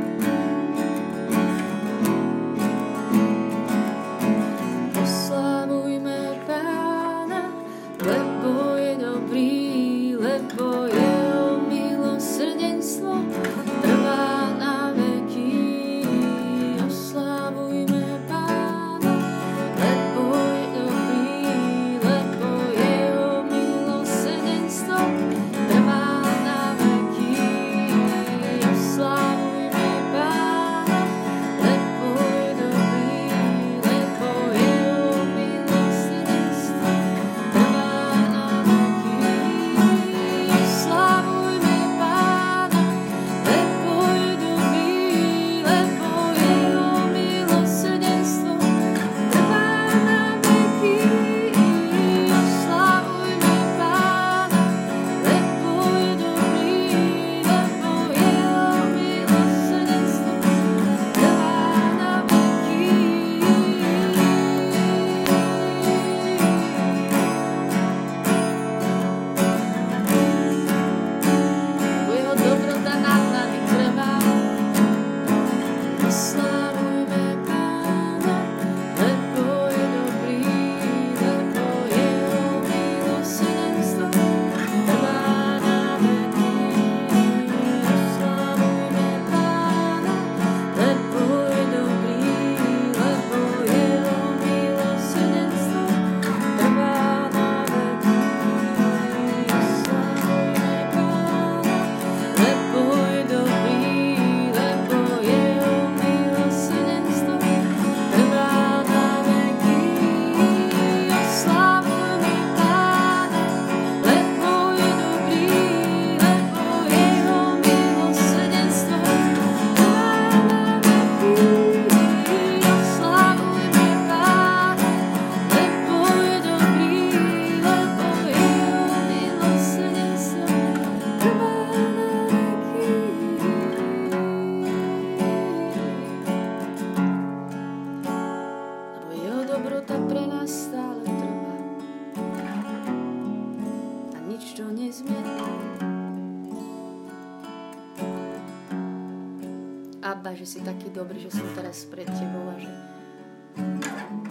Dobrý, 150.96 151.28
že 151.28 151.36
som 151.36 151.44
teraz 151.52 151.84
pred 151.92 152.08
tebou 152.08 152.48
a 152.48 152.56
že 152.56 152.72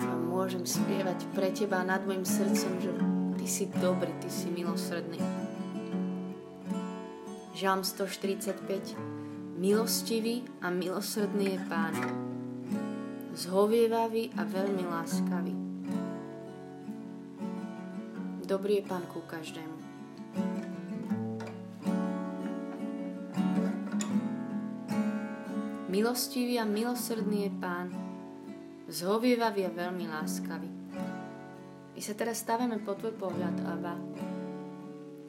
a 0.01 0.17
môžem 0.17 0.65
spievať 0.65 1.29
pre 1.37 1.53
teba 1.53 1.85
nad 1.85 2.01
môjim 2.09 2.25
srdcom, 2.25 2.73
že 2.81 2.93
ty 3.37 3.47
si 3.47 3.65
dobrý, 3.69 4.09
ty 4.25 4.33
si 4.33 4.49
milosrdný. 4.49 5.21
Žalm 7.53 7.85
145 7.85 8.97
Milostivý 9.55 10.43
a 10.65 10.73
milosrdný 10.73 11.55
je 11.55 11.61
Pán, 11.71 11.95
zhovievavý 13.39 14.35
a 14.35 14.43
veľmi 14.43 14.85
láskavý. 14.89 15.55
Dobrý 18.43 18.83
je 18.83 18.85
Pán 18.85 19.07
ku 19.09 19.23
každému. 19.23 19.84
Milostivý 25.95 26.59
a 26.59 26.67
milosrdný 26.67 27.47
je 27.47 27.53
Pán, 27.63 27.87
zhovievavý 28.91 29.63
a 29.63 29.71
veľmi 29.71 30.11
láskavý. 30.11 30.67
My 31.95 32.01
sa 32.03 32.19
teraz 32.19 32.43
stavíme 32.43 32.83
po 32.83 32.99
Tvoj 32.99 33.15
pohľad, 33.15 33.63
Abba, 33.63 33.95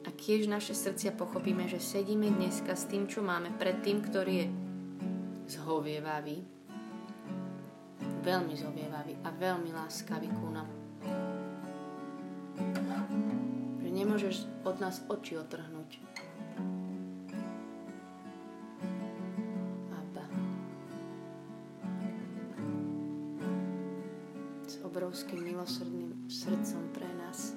a 0.02 0.10
kiež 0.10 0.50
naše 0.50 0.74
srdcia 0.74 1.14
pochopíme, 1.14 1.70
že 1.70 1.78
sedíme 1.78 2.34
dneska 2.34 2.74
s 2.74 2.90
tým, 2.90 3.06
čo 3.06 3.22
máme, 3.22 3.54
pred 3.54 3.78
tým, 3.78 4.02
ktorý 4.02 4.34
je 4.42 4.46
zhovievavý, 5.54 6.42
veľmi 8.26 8.54
zhovievavý 8.58 9.22
a 9.22 9.30
veľmi 9.30 9.70
láskavý 9.70 10.26
ku 10.34 10.50
nám. 10.50 10.66
Že 13.86 13.90
nemôžeš 13.94 14.66
od 14.66 14.82
nás 14.82 14.98
oči 15.06 15.38
otrhnúť. 15.38 16.02
Obrovským 25.16 25.48
milosrdným 25.48 26.12
srdcom 26.28 26.92
pre 26.92 27.08
nás. 27.16 27.56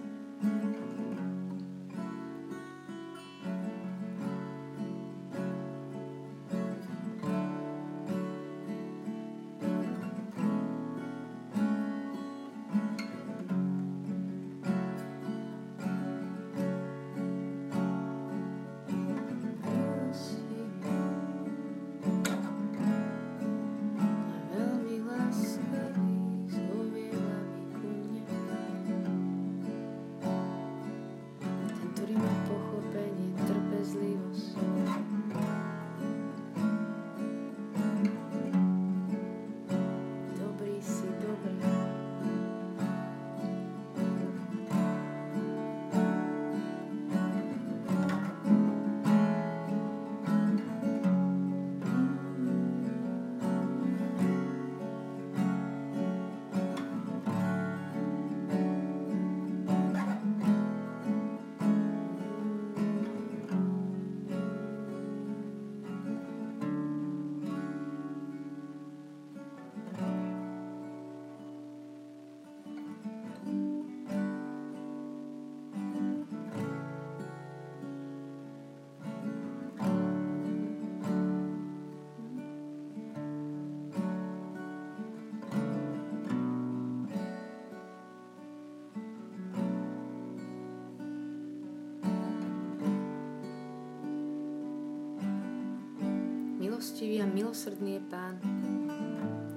Milostivý 96.99 97.23
a 97.23 97.31
milosrdný 97.31 97.91
je 97.95 98.03
Pán, 98.11 98.35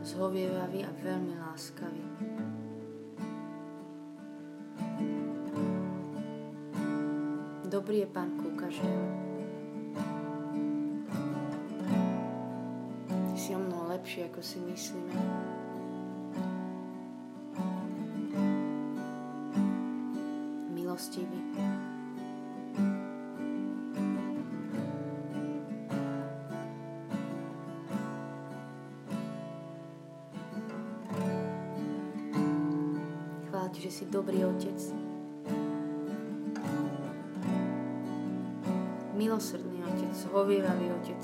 zhovievavý 0.07 0.87
a 0.87 0.95
veľmi 0.95 1.35
láskavý. 1.43 2.07
Dobrý 7.67 8.07
je 8.07 8.09
Pán 8.15 8.39
ku. 8.39 8.47
Ty 13.11 13.35
si 13.35 13.51
o 13.51 13.59
mnoho 13.59 13.91
lepší, 13.91 14.31
ako 14.31 14.39
si 14.39 14.63
myslíme. 14.63 15.19
Milostivý. 20.71 21.43
Si 33.93 34.09
dobrý 34.09 34.41
otec. 34.49 34.81
Milosrdný 39.13 39.85
otec, 39.85 40.17
hovievavý 40.33 40.89
otec. 40.97 41.23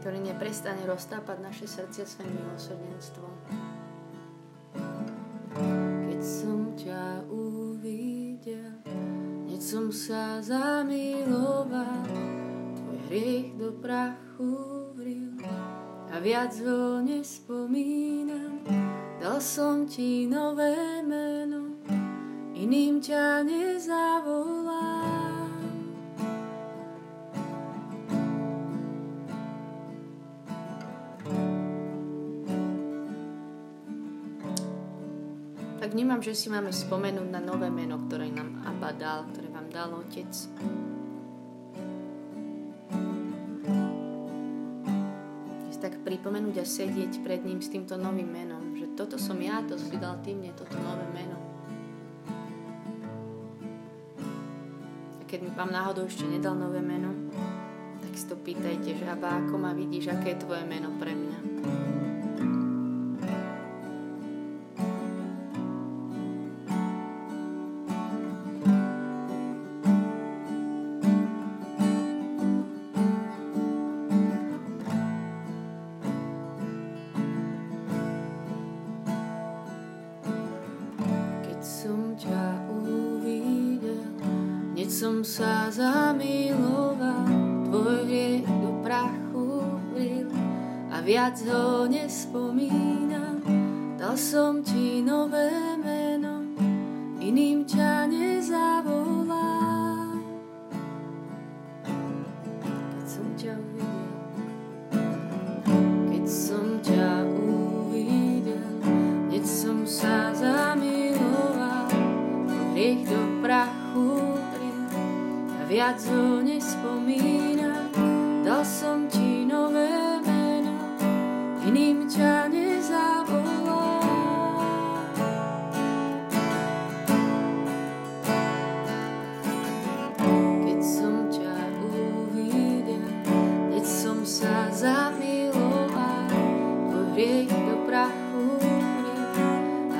ktorý 0.00 0.24
neprestane 0.24 0.80
roztápať 0.88 1.44
naše 1.44 1.68
srdcia 1.68 2.08
svojim 2.08 2.32
milosrdenstvom. 2.40 3.67
Viac 16.38 16.54
ho 16.62 17.02
nespomínam. 17.02 18.62
Dal 19.18 19.42
som 19.42 19.90
ti 19.90 20.22
nové 20.30 21.02
meno, 21.02 21.82
iným 22.54 23.02
ťa 23.02 23.42
nezavolám. 23.42 25.18
Tak 35.82 35.90
vnímam, 35.90 36.22
že 36.22 36.38
si 36.38 36.46
máme 36.46 36.70
spomenúť 36.70 37.34
na 37.34 37.42
nové 37.42 37.66
meno, 37.66 37.98
ktoré 38.06 38.30
nám 38.30 38.62
Abba 38.62 38.94
dal, 38.94 39.26
ktoré 39.34 39.50
vám 39.50 39.66
dal 39.74 39.90
Otec. 39.90 40.30
Pripomenúť 46.18 46.58
a 46.58 46.66
sedieť 46.66 47.22
pred 47.22 47.46
ním 47.46 47.62
s 47.62 47.70
týmto 47.70 47.94
novým 47.94 48.26
menom. 48.26 48.74
Že 48.74 48.98
toto 48.98 49.14
som 49.22 49.38
ja, 49.38 49.62
to 49.62 49.78
si 49.78 49.94
dal 49.94 50.18
ty 50.26 50.34
mne, 50.34 50.50
toto 50.58 50.74
nové 50.74 51.06
meno. 51.14 51.38
A 55.14 55.22
keď 55.30 55.46
mi 55.46 55.50
pán 55.54 55.70
náhodou 55.70 56.10
ešte 56.10 56.26
nedal 56.26 56.58
nové 56.58 56.82
meno, 56.82 57.14
tak 58.02 58.18
si 58.18 58.26
to 58.26 58.34
pýtajte, 58.34 58.98
že 58.98 59.06
aba 59.06 59.46
ako 59.46 59.62
ma 59.62 59.70
vidíš, 59.70 60.10
aké 60.10 60.34
je 60.34 60.42
tvoje 60.42 60.66
meno 60.66 60.90
pre 60.98 61.14
mňa. 61.14 61.38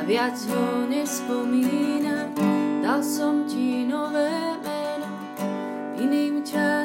Viac 0.09 0.33
ho 0.49 0.89
nespomínam. 0.89 2.33
Dal 2.81 3.05
som 3.05 3.45
ti 3.45 3.85
nové 3.85 4.57
meno, 4.65 5.13
iným 6.01 6.41
ťa 6.41 6.78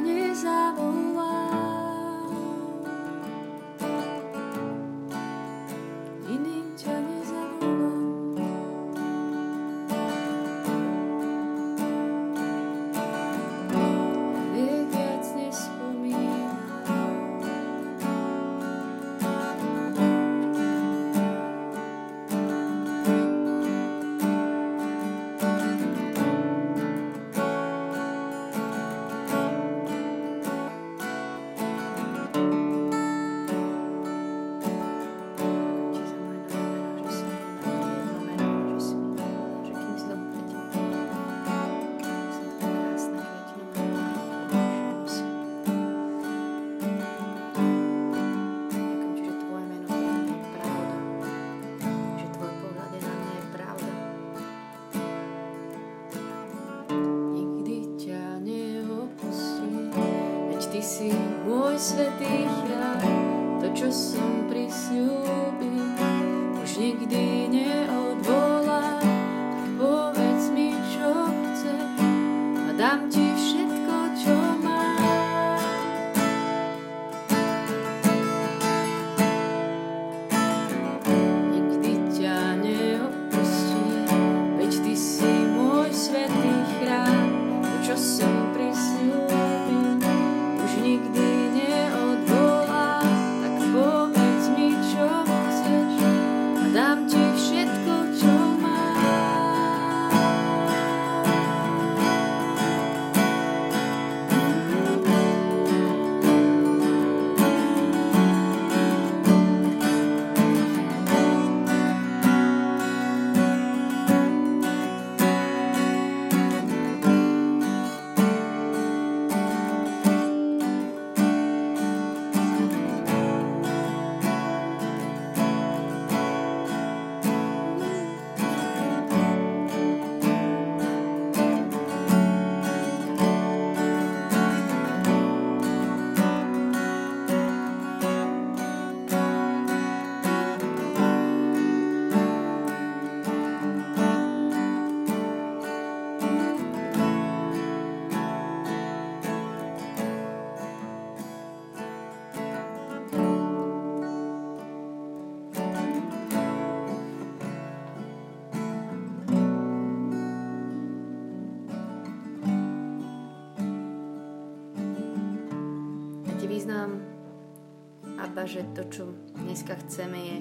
Že 168.44 168.76
to, 168.76 168.84
čo 168.92 169.04
dneska 169.40 169.72
chceme 169.88 170.20
je, 170.20 170.38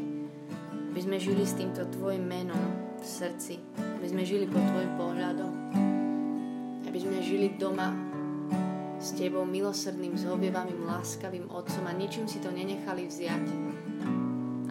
aby 0.90 1.00
sme 1.00 1.16
žili 1.22 1.46
s 1.46 1.54
týmto 1.54 1.86
tvojim 1.86 2.26
menom 2.26 2.60
v 2.98 3.06
srdci, 3.06 3.62
aby 3.78 4.06
sme 4.10 4.26
žili 4.26 4.44
pod 4.50 4.58
tvojim 4.58 4.92
pohľadom, 4.98 5.52
aby 6.82 6.98
sme 6.98 7.22
žili 7.22 7.54
doma 7.56 7.94
s 8.98 9.14
tebou 9.14 9.46
milosrdným, 9.46 10.18
zhovievavým, 10.18 10.83
láskavým 10.83 11.46
otcom 11.46 11.87
a 11.88 11.94
ničím 11.94 12.27
si 12.27 12.42
to 12.42 12.50
nenechali 12.50 13.06
vziať. 13.06 13.46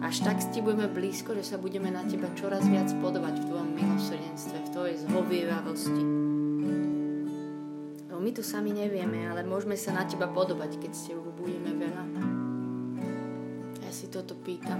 Až 0.04 0.28
tak 0.28 0.38
ti 0.52 0.60
budeme 0.60 0.92
blízko, 0.92 1.32
že 1.32 1.42
sa 1.42 1.56
budeme 1.56 1.88
na 1.88 2.04
teba 2.04 2.28
čoraz 2.36 2.68
viac 2.68 2.92
podobať 3.00 3.42
v 3.42 3.44
tvojom 3.48 3.70
milosrdenstve, 3.72 4.56
v 4.60 4.68
tvojej 4.76 4.96
zhovievavosti. 5.08 6.04
Lebo 8.12 8.20
my 8.20 8.30
tu 8.36 8.44
sami 8.44 8.76
nevieme, 8.76 9.24
ale 9.24 9.40
môžeme 9.40 9.74
sa 9.74 9.96
na 9.96 10.04
teba 10.04 10.28
podobať, 10.28 10.78
keď 10.78 10.92
s 10.92 11.10
tebou 11.10 11.32
budeme 11.32 11.71
toto 14.22 14.38
pýtam. 14.38 14.78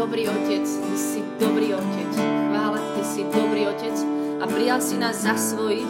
Dobrý 0.00 0.32
otec, 0.32 0.64
ty 0.64 0.96
si 0.96 1.20
dobrý 1.36 1.76
otec. 1.76 2.12
Chvála, 2.48 2.80
ty 2.96 3.02
si 3.04 3.20
dobrý 3.28 3.68
otec 3.68 3.92
a 4.40 4.48
prijal 4.48 4.80
si 4.80 4.96
nás 4.96 5.20
za 5.20 5.36
svojich. 5.36 5.84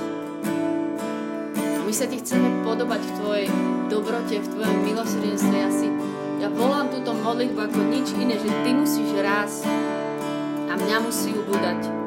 My 1.86 1.94
sa 1.94 2.10
ti 2.10 2.18
chceme 2.18 2.66
podobať 2.66 3.06
v 3.06 3.12
tvojej 3.22 3.48
dobrote, 3.86 4.42
v 4.42 4.50
tvojom 4.50 4.76
milosrdenstve. 4.82 5.54
Ja, 5.54 5.70
si, 5.70 5.86
ja 6.42 6.50
volám 6.50 6.90
túto 6.90 7.14
modlitbu 7.14 7.70
ako 7.70 7.80
nič 7.86 8.10
iné, 8.18 8.34
že 8.34 8.50
ty 8.66 8.74
musíš 8.74 9.14
rásť 9.14 9.70
a 10.66 10.74
mňa 10.74 10.96
musí 11.06 11.30
ubúdať. 11.30 11.99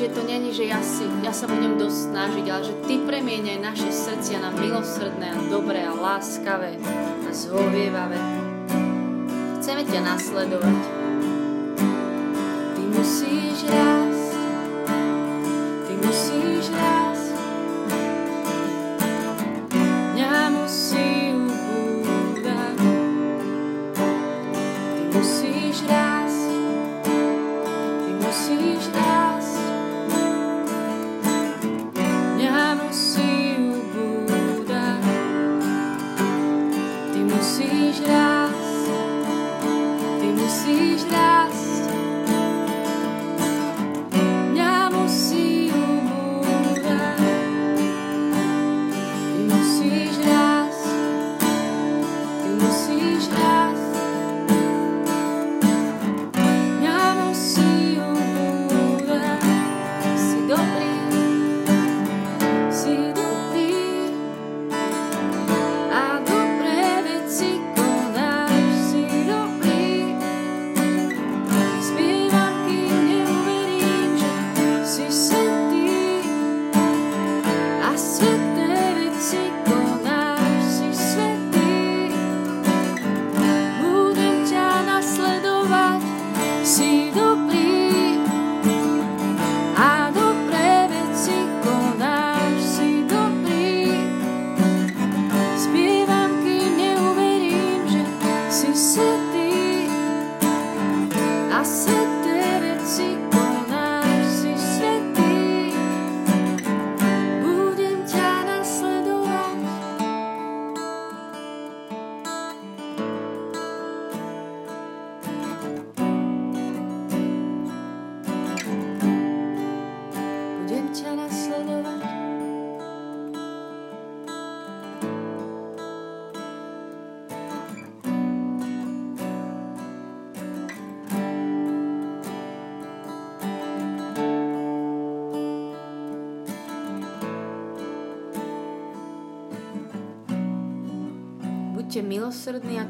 Že 0.00 0.08
to 0.08 0.24
není, 0.24 0.48
že 0.48 0.64
ja, 0.64 0.80
si, 0.80 1.04
ja 1.20 1.28
sa 1.28 1.44
budem 1.44 1.76
dosť 1.76 2.08
snažiť, 2.08 2.44
ale 2.48 2.62
že 2.64 2.74
Ty 2.88 2.94
premieňaj 3.04 3.58
naše 3.60 3.92
srdcia 3.92 4.40
na 4.40 4.48
milosrdné 4.48 5.28
a 5.28 5.38
dobré 5.52 5.84
a 5.84 5.92
láskavé 5.92 6.80
a 7.28 7.28
zhovievavé. 7.28 8.16
Chceme 9.60 9.84
ťa 9.84 10.00
nasledovať. 10.00 10.99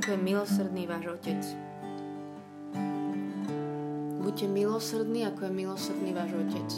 Ako 0.01 0.17
je 0.17 0.27
milosrdný 0.33 0.89
váš 0.89 1.13
Otec. 1.13 1.43
Buďte 4.25 4.49
milosrdní, 4.49 5.29
ako 5.29 5.45
je 5.45 5.53
milosrdný 5.53 6.11
váš 6.17 6.33
Otec. 6.41 6.71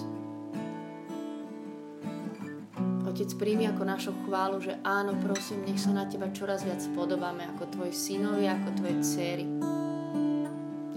Otec, 3.07 3.31
príjmi 3.39 3.71
ako 3.71 3.83
našu 3.87 4.11
chválu, 4.27 4.59
že 4.59 4.75
áno, 4.83 5.15
prosím, 5.23 5.63
nech 5.63 5.79
sa 5.79 5.95
na 5.95 6.11
Teba 6.11 6.35
čoraz 6.35 6.67
viac 6.67 6.83
podobáme 6.99 7.47
ako 7.55 7.71
Tvoji 7.71 7.95
synovi, 7.95 8.51
ako 8.51 8.83
Tvoje 8.83 8.99
céry. 9.07 9.47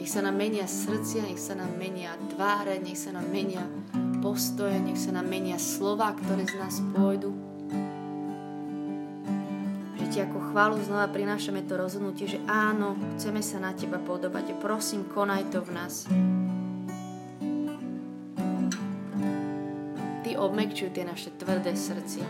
Nech 0.01 0.09
sa 0.09 0.25
nám 0.25 0.41
menia 0.41 0.65
srdcia, 0.65 1.29
nech 1.29 1.37
sa 1.37 1.53
nám 1.53 1.77
menia 1.77 2.17
tváre, 2.33 2.81
nech 2.81 2.97
sa 2.97 3.13
nám 3.13 3.29
menia 3.29 3.61
postoje, 4.25 4.81
nech 4.81 4.97
sa 4.97 5.13
nám 5.13 5.29
menia 5.29 5.61
slova, 5.61 6.17
ktoré 6.17 6.49
z 6.49 6.57
nás 6.57 6.81
pôjdu 6.89 7.44
ti 10.15 10.23
ako 10.23 10.55
chválu 10.55 10.79
znova 10.79 11.11
prinášame 11.11 11.67
to 11.67 11.75
rozhodnutie, 11.75 12.23
že 12.23 12.39
áno, 12.47 12.95
chceme 13.19 13.43
sa 13.43 13.59
na 13.59 13.75
teba 13.75 13.99
podobať. 13.99 14.55
Prosím, 14.63 15.03
konaj 15.11 15.51
to 15.51 15.59
v 15.59 15.75
nás. 15.75 16.07
Ty 20.23 20.29
obmekčuj 20.39 20.95
tie 20.95 21.03
naše 21.03 21.35
tvrdé 21.35 21.75
srdcia. 21.75 22.23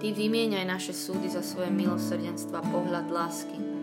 Ty 0.00 0.06
vymieňaj 0.08 0.64
naše 0.64 0.96
súdy 0.96 1.28
za 1.28 1.44
svoje 1.44 1.68
milosrdenstvo 1.68 2.56
a 2.56 2.64
pohľad 2.64 3.12
lásky. 3.12 3.79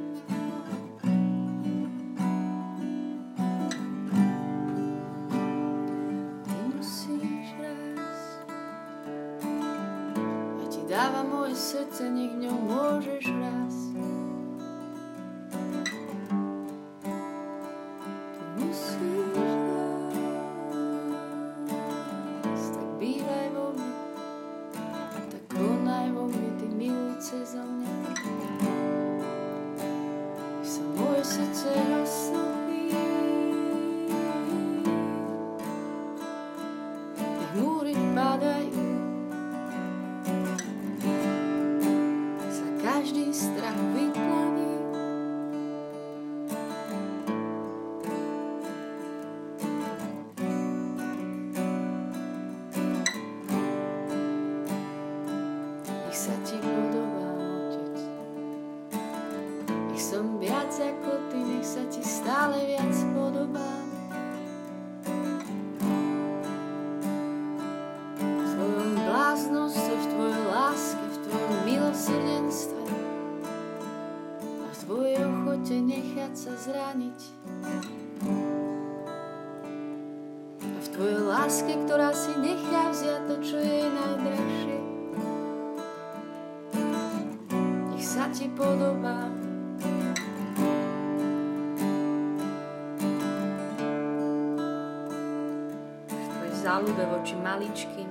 Záľube 96.87 97.19
voči 97.19 97.35
maličkým, 97.35 98.07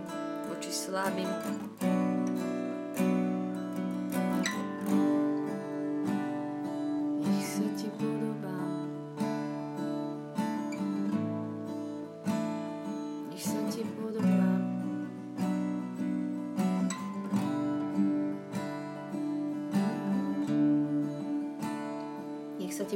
voči 0.53 0.69
slabým, 0.69 1.33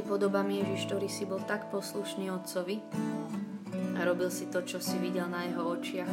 podobám 0.05 0.51
Ježiš, 0.51 0.91
ktorý 0.91 1.07
si 1.09 1.23
bol 1.25 1.41
tak 1.49 1.71
poslušný 1.73 2.29
Otcovi 2.29 2.77
a 4.21 4.29
robil 4.29 4.37
si 4.37 4.53
to, 4.53 4.61
čo 4.61 4.77
si 4.77 5.01
videl 5.01 5.25
na 5.33 5.49
jeho 5.49 5.65
očiach. 5.65 6.05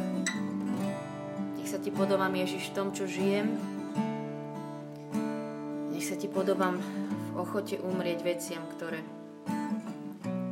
Nech 1.61 1.69
sa 1.69 1.77
ti 1.77 1.93
podobám 1.93 2.33
Ježiš 2.33 2.73
v 2.73 2.73
tom, 2.73 2.89
čo 2.89 3.05
žijem. 3.05 3.53
Nech 5.93 6.09
sa 6.09 6.17
ti 6.17 6.25
podobám 6.25 6.81
v 6.81 7.37
ochote 7.37 7.77
umrieť 7.77 8.25
veciam, 8.25 8.65
ktoré 8.65 9.05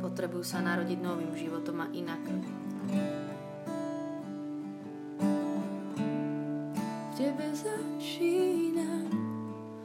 potrebujú 0.06 0.46
sa 0.46 0.62
narodiť 0.62 1.02
novým 1.02 1.34
životom 1.34 1.82
a 1.82 1.90
inak. 1.90 2.22
V 7.10 7.12
tebe 7.18 7.46
začínam 7.58 9.10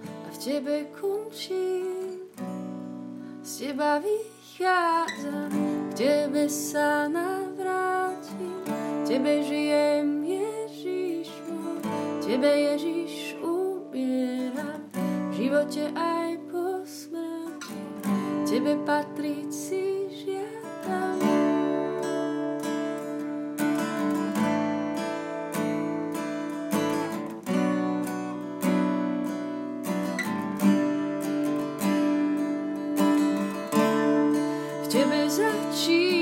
a 0.06 0.28
v 0.30 0.38
tebe 0.38 0.94
končím 0.94 2.14
teba 3.64 3.96
vychádzam, 4.04 5.50
k 5.88 5.94
tebe 5.96 6.52
sa 6.52 7.08
navrátim, 7.08 7.43
tebe 9.24 9.40
žijem 9.48 10.20
Ježiš 10.20 11.32
môj, 11.48 11.80
tebe 12.28 12.52
Ježiš 12.60 13.40
umieram, 13.40 14.84
v 14.92 15.32
živote 15.32 15.88
aj 15.96 16.44
po 16.52 16.84
smrti, 16.84 17.80
tebe 18.44 18.76
patriť 18.84 19.48
si 19.48 20.04
Matúš 34.84 34.92
9. 34.92 36.13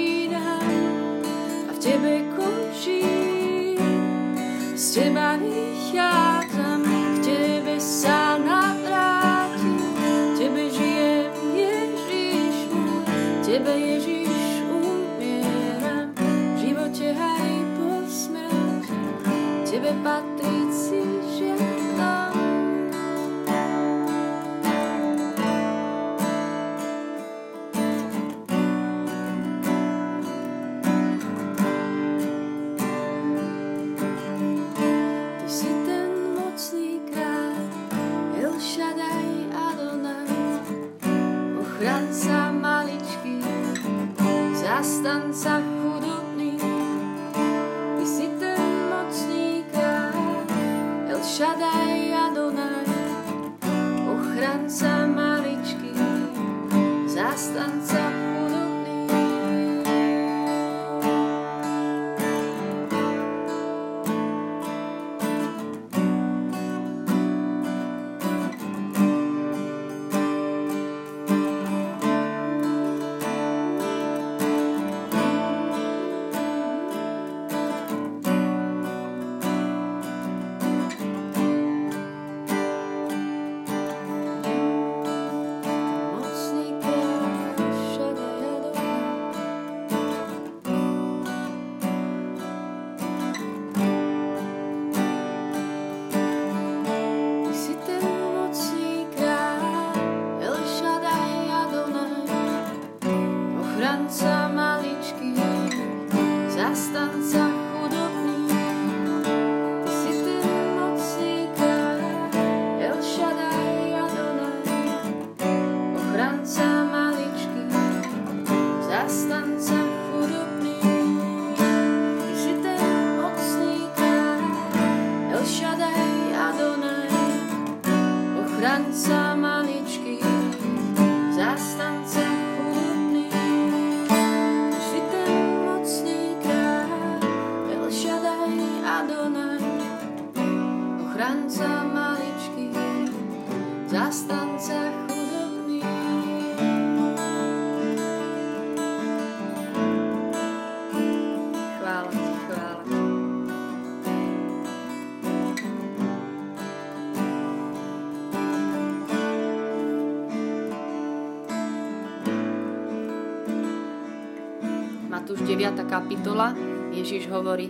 kapitola, 165.92 166.56
Ježiš 166.96 167.28
hovorí, 167.28 167.68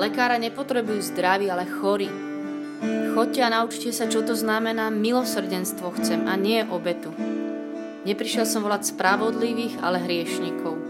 lekára 0.00 0.40
nepotrebujú 0.40 1.04
zdraví, 1.12 1.52
ale 1.52 1.68
chorí. 1.68 2.08
Choďte 3.12 3.40
a 3.44 3.52
naučte 3.52 3.92
sa, 3.92 4.08
čo 4.08 4.24
to 4.24 4.32
znamená 4.32 4.88
milosrdenstvo 4.88 5.92
chcem 6.00 6.24
a 6.24 6.34
nie 6.40 6.64
obetu. 6.64 7.12
Neprišiel 8.08 8.48
som 8.48 8.64
volať 8.66 8.96
spravodlivých, 8.96 9.78
ale 9.84 10.02
hriešnikov. 10.02 10.81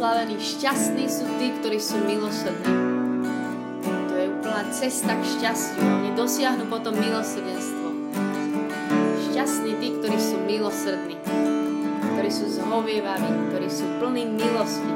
Blahoslavení, 0.00 0.40
šťastní 0.40 1.04
sú 1.12 1.28
tí, 1.36 1.52
ktorí 1.60 1.76
sú 1.76 2.00
milosrdní. 2.00 2.72
To 3.84 4.14
je 4.16 4.26
úplná 4.32 4.64
cesta 4.72 5.12
k 5.12 5.22
šťastiu. 5.36 5.84
Oni 5.84 6.16
dosiahnu 6.16 6.64
potom 6.72 6.96
milosrdenstvo. 6.96 8.16
Šťastní 9.28 9.76
tí, 9.76 9.88
ktorí 10.00 10.16
sú 10.16 10.40
milosrdní 10.48 11.20
ktorí 12.00 12.32
sú 12.32 12.52
zhovievaví, 12.52 13.28
ktorí 13.48 13.68
sú 13.68 13.84
plní 13.96 14.28
milosti. 14.28 14.92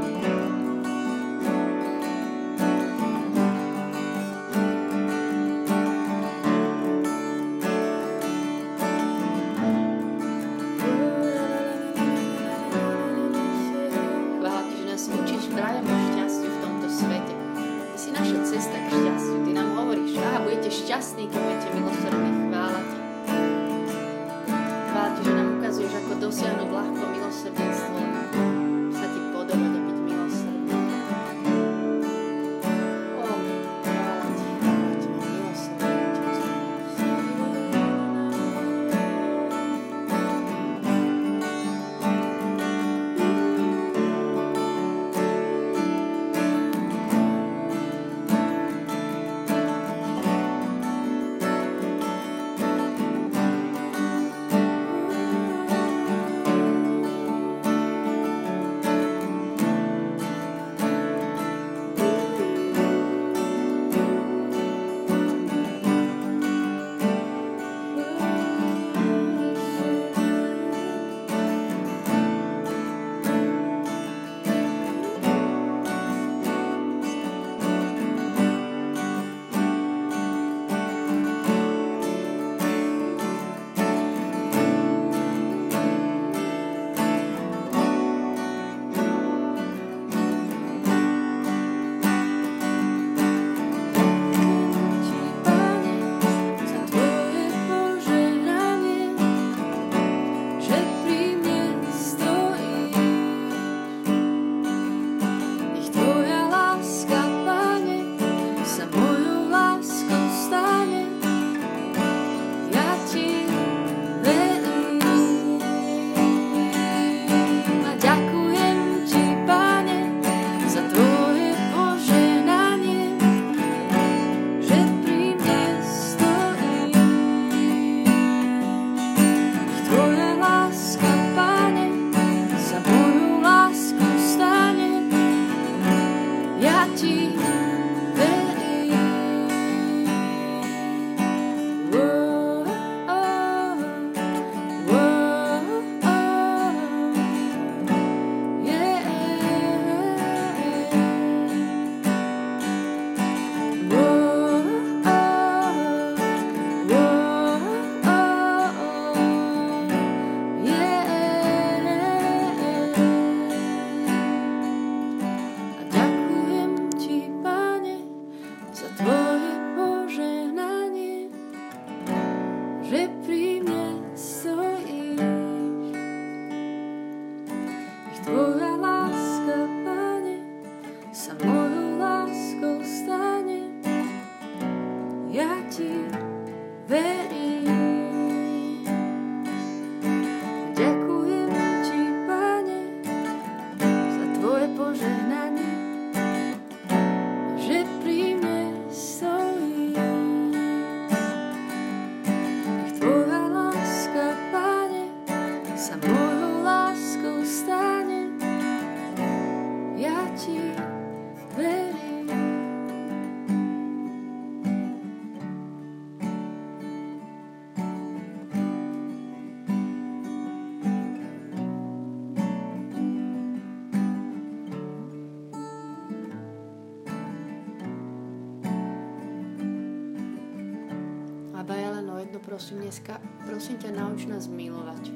Ťa, 233.84 233.92
nauč 233.92 234.24
nás 234.24 234.48
milovať. 234.48 235.12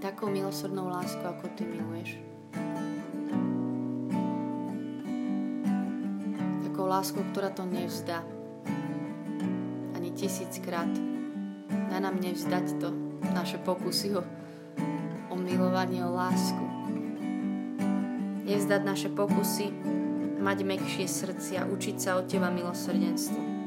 Takou 0.00 0.32
milosrdnou 0.32 0.88
lásku, 0.88 1.20
ako 1.20 1.52
ty 1.52 1.68
miluješ. 1.68 2.16
Takou 6.64 6.88
láskou, 6.88 7.20
ktorá 7.28 7.52
to 7.52 7.68
nevzdá. 7.68 8.24
Ani 9.92 10.16
tisíckrát. 10.16 10.88
Dá 11.92 12.00
nám 12.00 12.24
nevzdať 12.24 12.80
to, 12.80 12.88
naše 13.36 13.60
pokusy 13.60 14.16
o, 14.16 14.24
o 15.28 15.36
milovanie, 15.36 16.00
o 16.00 16.08
lásku. 16.08 16.64
Nevzdať 18.48 18.80
naše 18.80 19.08
pokusy, 19.12 19.68
mať 20.40 20.58
mekšie 20.64 21.04
srdcia, 21.04 21.68
učiť 21.68 21.96
sa 22.00 22.16
od 22.16 22.32
Teba 22.32 22.48
milosrdenstvo. 22.48 23.63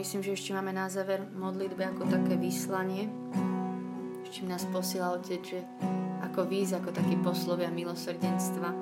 Myslím, 0.00 0.24
že 0.24 0.32
ešte 0.32 0.56
máme 0.56 0.72
na 0.72 0.88
záver 0.88 1.20
modlitby 1.36 1.92
ako 1.92 2.08
také 2.08 2.40
vyslanie. 2.40 3.12
Ešte 4.24 4.48
nás 4.48 4.64
posiela 4.72 5.12
Otec, 5.12 5.44
že 5.44 5.60
ako 6.24 6.48
víz, 6.48 6.72
ako 6.72 6.88
taký 6.88 7.20
poslovia 7.20 7.68
milosrdenstva. 7.68 8.72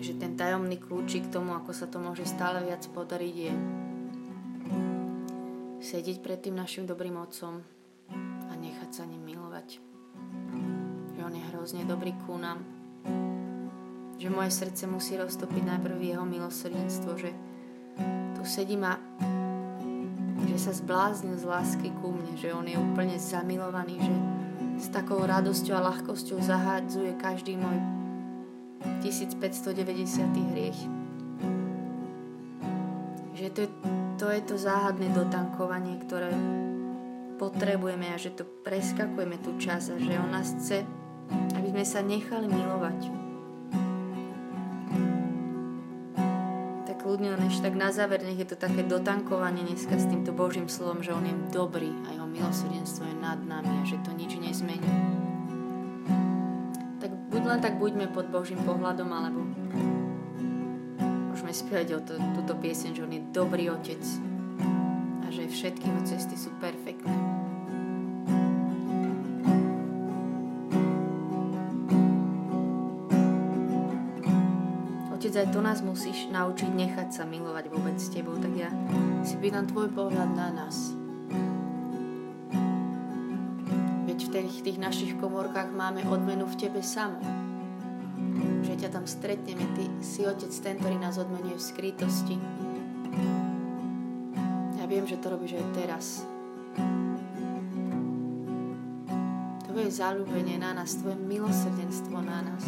Že 0.00 0.12
ten 0.16 0.32
tajomný 0.40 0.80
kľúčik 0.80 1.28
k 1.28 1.36
tomu, 1.36 1.52
ako 1.52 1.76
sa 1.76 1.84
to 1.84 2.00
môže 2.00 2.24
stále 2.24 2.64
viac 2.64 2.80
podariť, 2.96 3.36
je 3.36 3.52
sedieť 5.84 6.24
pred 6.24 6.40
tým 6.40 6.56
našim 6.56 6.88
dobrým 6.88 7.20
otcom 7.20 7.60
a 8.48 8.52
nechať 8.56 8.88
sa 8.88 9.04
ním 9.04 9.20
milovať. 9.20 9.68
Že 11.12 11.20
on 11.28 11.34
je 11.36 11.44
hrozne 11.52 11.84
dobrý 11.84 12.16
ku 12.24 12.40
nám. 12.40 12.64
Že 14.16 14.32
moje 14.32 14.48
srdce 14.48 14.88
musí 14.88 15.20
roztopiť 15.20 15.62
najprv 15.76 15.98
jeho 16.00 16.24
milosrdenstvo, 16.24 17.20
že 17.20 17.51
tu 18.42 18.50
sedím 18.50 18.82
a 18.82 18.98
že 20.50 20.58
sa 20.58 20.74
zbláznil 20.74 21.38
z 21.38 21.46
lásky 21.46 21.94
ku 22.02 22.10
mne, 22.10 22.34
že 22.34 22.50
on 22.50 22.66
je 22.66 22.74
úplne 22.74 23.14
zamilovaný, 23.14 24.02
že 24.02 24.14
s 24.82 24.86
takou 24.90 25.22
radosťou 25.22 25.78
a 25.78 25.86
ľahkosťou 25.94 26.42
zahádzuje 26.42 27.22
každý 27.22 27.54
môj 27.54 27.78
1590. 29.06 29.78
hriech. 30.58 30.80
Že 33.38 33.48
to 33.54 33.60
je, 33.62 33.70
to 34.18 34.26
je 34.34 34.40
to 34.42 34.56
záhadné 34.58 35.14
dotankovanie, 35.14 36.02
ktoré 36.02 36.34
potrebujeme 37.38 38.10
a 38.10 38.18
že 38.18 38.34
to 38.34 38.42
preskakujeme 38.66 39.38
tú 39.38 39.54
čas 39.62 39.86
a 39.86 39.94
že 40.02 40.18
on 40.18 40.34
nás 40.34 40.50
chce, 40.58 40.82
aby 41.54 41.70
sme 41.70 41.84
sa 41.86 42.02
nechali 42.02 42.50
milovať. 42.50 43.21
Tak 47.12 47.20
ľudne 47.20 47.36
len 47.36 47.44
ešte 47.44 47.68
tak 47.68 47.76
na 47.76 47.92
záver, 47.92 48.24
nech 48.24 48.40
je 48.40 48.48
to 48.48 48.56
také 48.56 48.88
dotankovanie 48.88 49.68
dneska 49.68 50.00
s 50.00 50.08
týmto 50.08 50.32
Božím 50.32 50.64
slovom, 50.64 51.04
že 51.04 51.12
on 51.12 51.20
je 51.28 51.36
dobrý 51.52 51.92
a 52.08 52.16
jeho 52.16 52.24
milosrdenstvo 52.24 53.04
je 53.04 53.16
nad 53.20 53.36
nami 53.36 53.68
a 53.68 53.84
že 53.84 54.00
to 54.00 54.16
nič 54.16 54.40
nezmení. 54.40 54.88
Tak 57.04 57.12
buď 57.28 57.42
len 57.44 57.60
tak 57.60 57.76
buďme 57.76 58.08
pod 58.16 58.32
Božím 58.32 58.64
pohľadom, 58.64 59.12
alebo 59.12 59.44
môžeme 61.36 61.52
spievať 61.52 61.88
o 61.92 62.00
to, 62.00 62.16
túto 62.16 62.56
pieseň, 62.56 62.96
že 62.96 63.04
on 63.04 63.12
je 63.12 63.20
dobrý 63.28 63.68
otec 63.68 64.00
a 65.20 65.28
že 65.28 65.52
všetky 65.52 65.84
jeho 65.84 66.02
cesty 66.08 66.32
sú 66.32 66.48
perfektné. 66.64 66.81
Otec, 75.22 75.38
aj 75.38 75.54
to 75.54 75.62
nás 75.62 75.78
musíš 75.86 76.26
naučiť 76.34 76.66
nechať 76.66 77.14
sa 77.14 77.22
milovať 77.22 77.70
vôbec 77.70 77.94
s 77.94 78.10
tebou, 78.10 78.34
tak 78.42 78.58
ja 78.58 78.66
si 79.22 79.38
pýtam 79.38 79.70
tvoj 79.70 79.94
pohľad 79.94 80.34
na 80.34 80.50
nás. 80.50 80.98
Veď 84.02 84.18
v 84.18 84.30
tých, 84.34 84.56
tých 84.66 84.78
našich 84.82 85.14
komórkach 85.22 85.70
máme 85.70 86.02
odmenu 86.10 86.42
v 86.50 86.58
tebe 86.58 86.82
samo. 86.82 87.22
Že 88.66 88.82
ťa 88.82 88.90
tam 88.90 89.06
stretneme, 89.06 89.62
ty 89.78 89.86
si 90.02 90.26
otec 90.26 90.50
ten, 90.58 90.82
ktorý 90.82 90.98
nás 90.98 91.14
odmenuje 91.22 91.54
v 91.54 91.66
skrytosti. 91.70 92.36
Ja 94.82 94.90
viem, 94.90 95.06
že 95.06 95.22
to 95.22 95.38
robíš 95.38 95.54
aj 95.54 95.66
teraz. 95.70 96.06
Tvoje 99.70 99.86
zalúbenie 99.86 100.58
na 100.58 100.74
nás, 100.74 100.98
tvoje 100.98 101.14
milosrdenstvo 101.14 102.18
na 102.26 102.42
nás. 102.42 102.66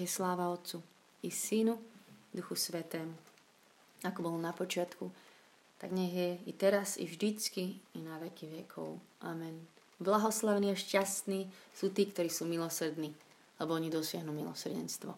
nech 0.00 0.08
je 0.08 0.16
sláva 0.16 0.48
Otcu 0.48 0.80
i 1.20 1.28
Synu, 1.28 1.76
Duchu 2.32 2.56
Svetému. 2.56 3.12
Ako 4.00 4.24
bol 4.24 4.40
na 4.40 4.48
počiatku, 4.56 5.12
tak 5.76 5.92
nech 5.92 6.08
je 6.08 6.30
i 6.48 6.52
teraz, 6.56 6.96
i 6.96 7.04
vždycky, 7.04 7.76
i 7.92 8.00
na 8.00 8.16
veky 8.16 8.48
vekov. 8.48 8.96
Amen. 9.20 9.60
Blahoslavní 10.00 10.72
a 10.72 10.80
šťastní 10.80 11.52
sú 11.76 11.92
tí, 11.92 12.08
ktorí 12.08 12.32
sú 12.32 12.48
milosrdní, 12.48 13.12
lebo 13.60 13.76
oni 13.76 13.92
dosiahnu 13.92 14.32
milosrdenstvo. 14.32 15.12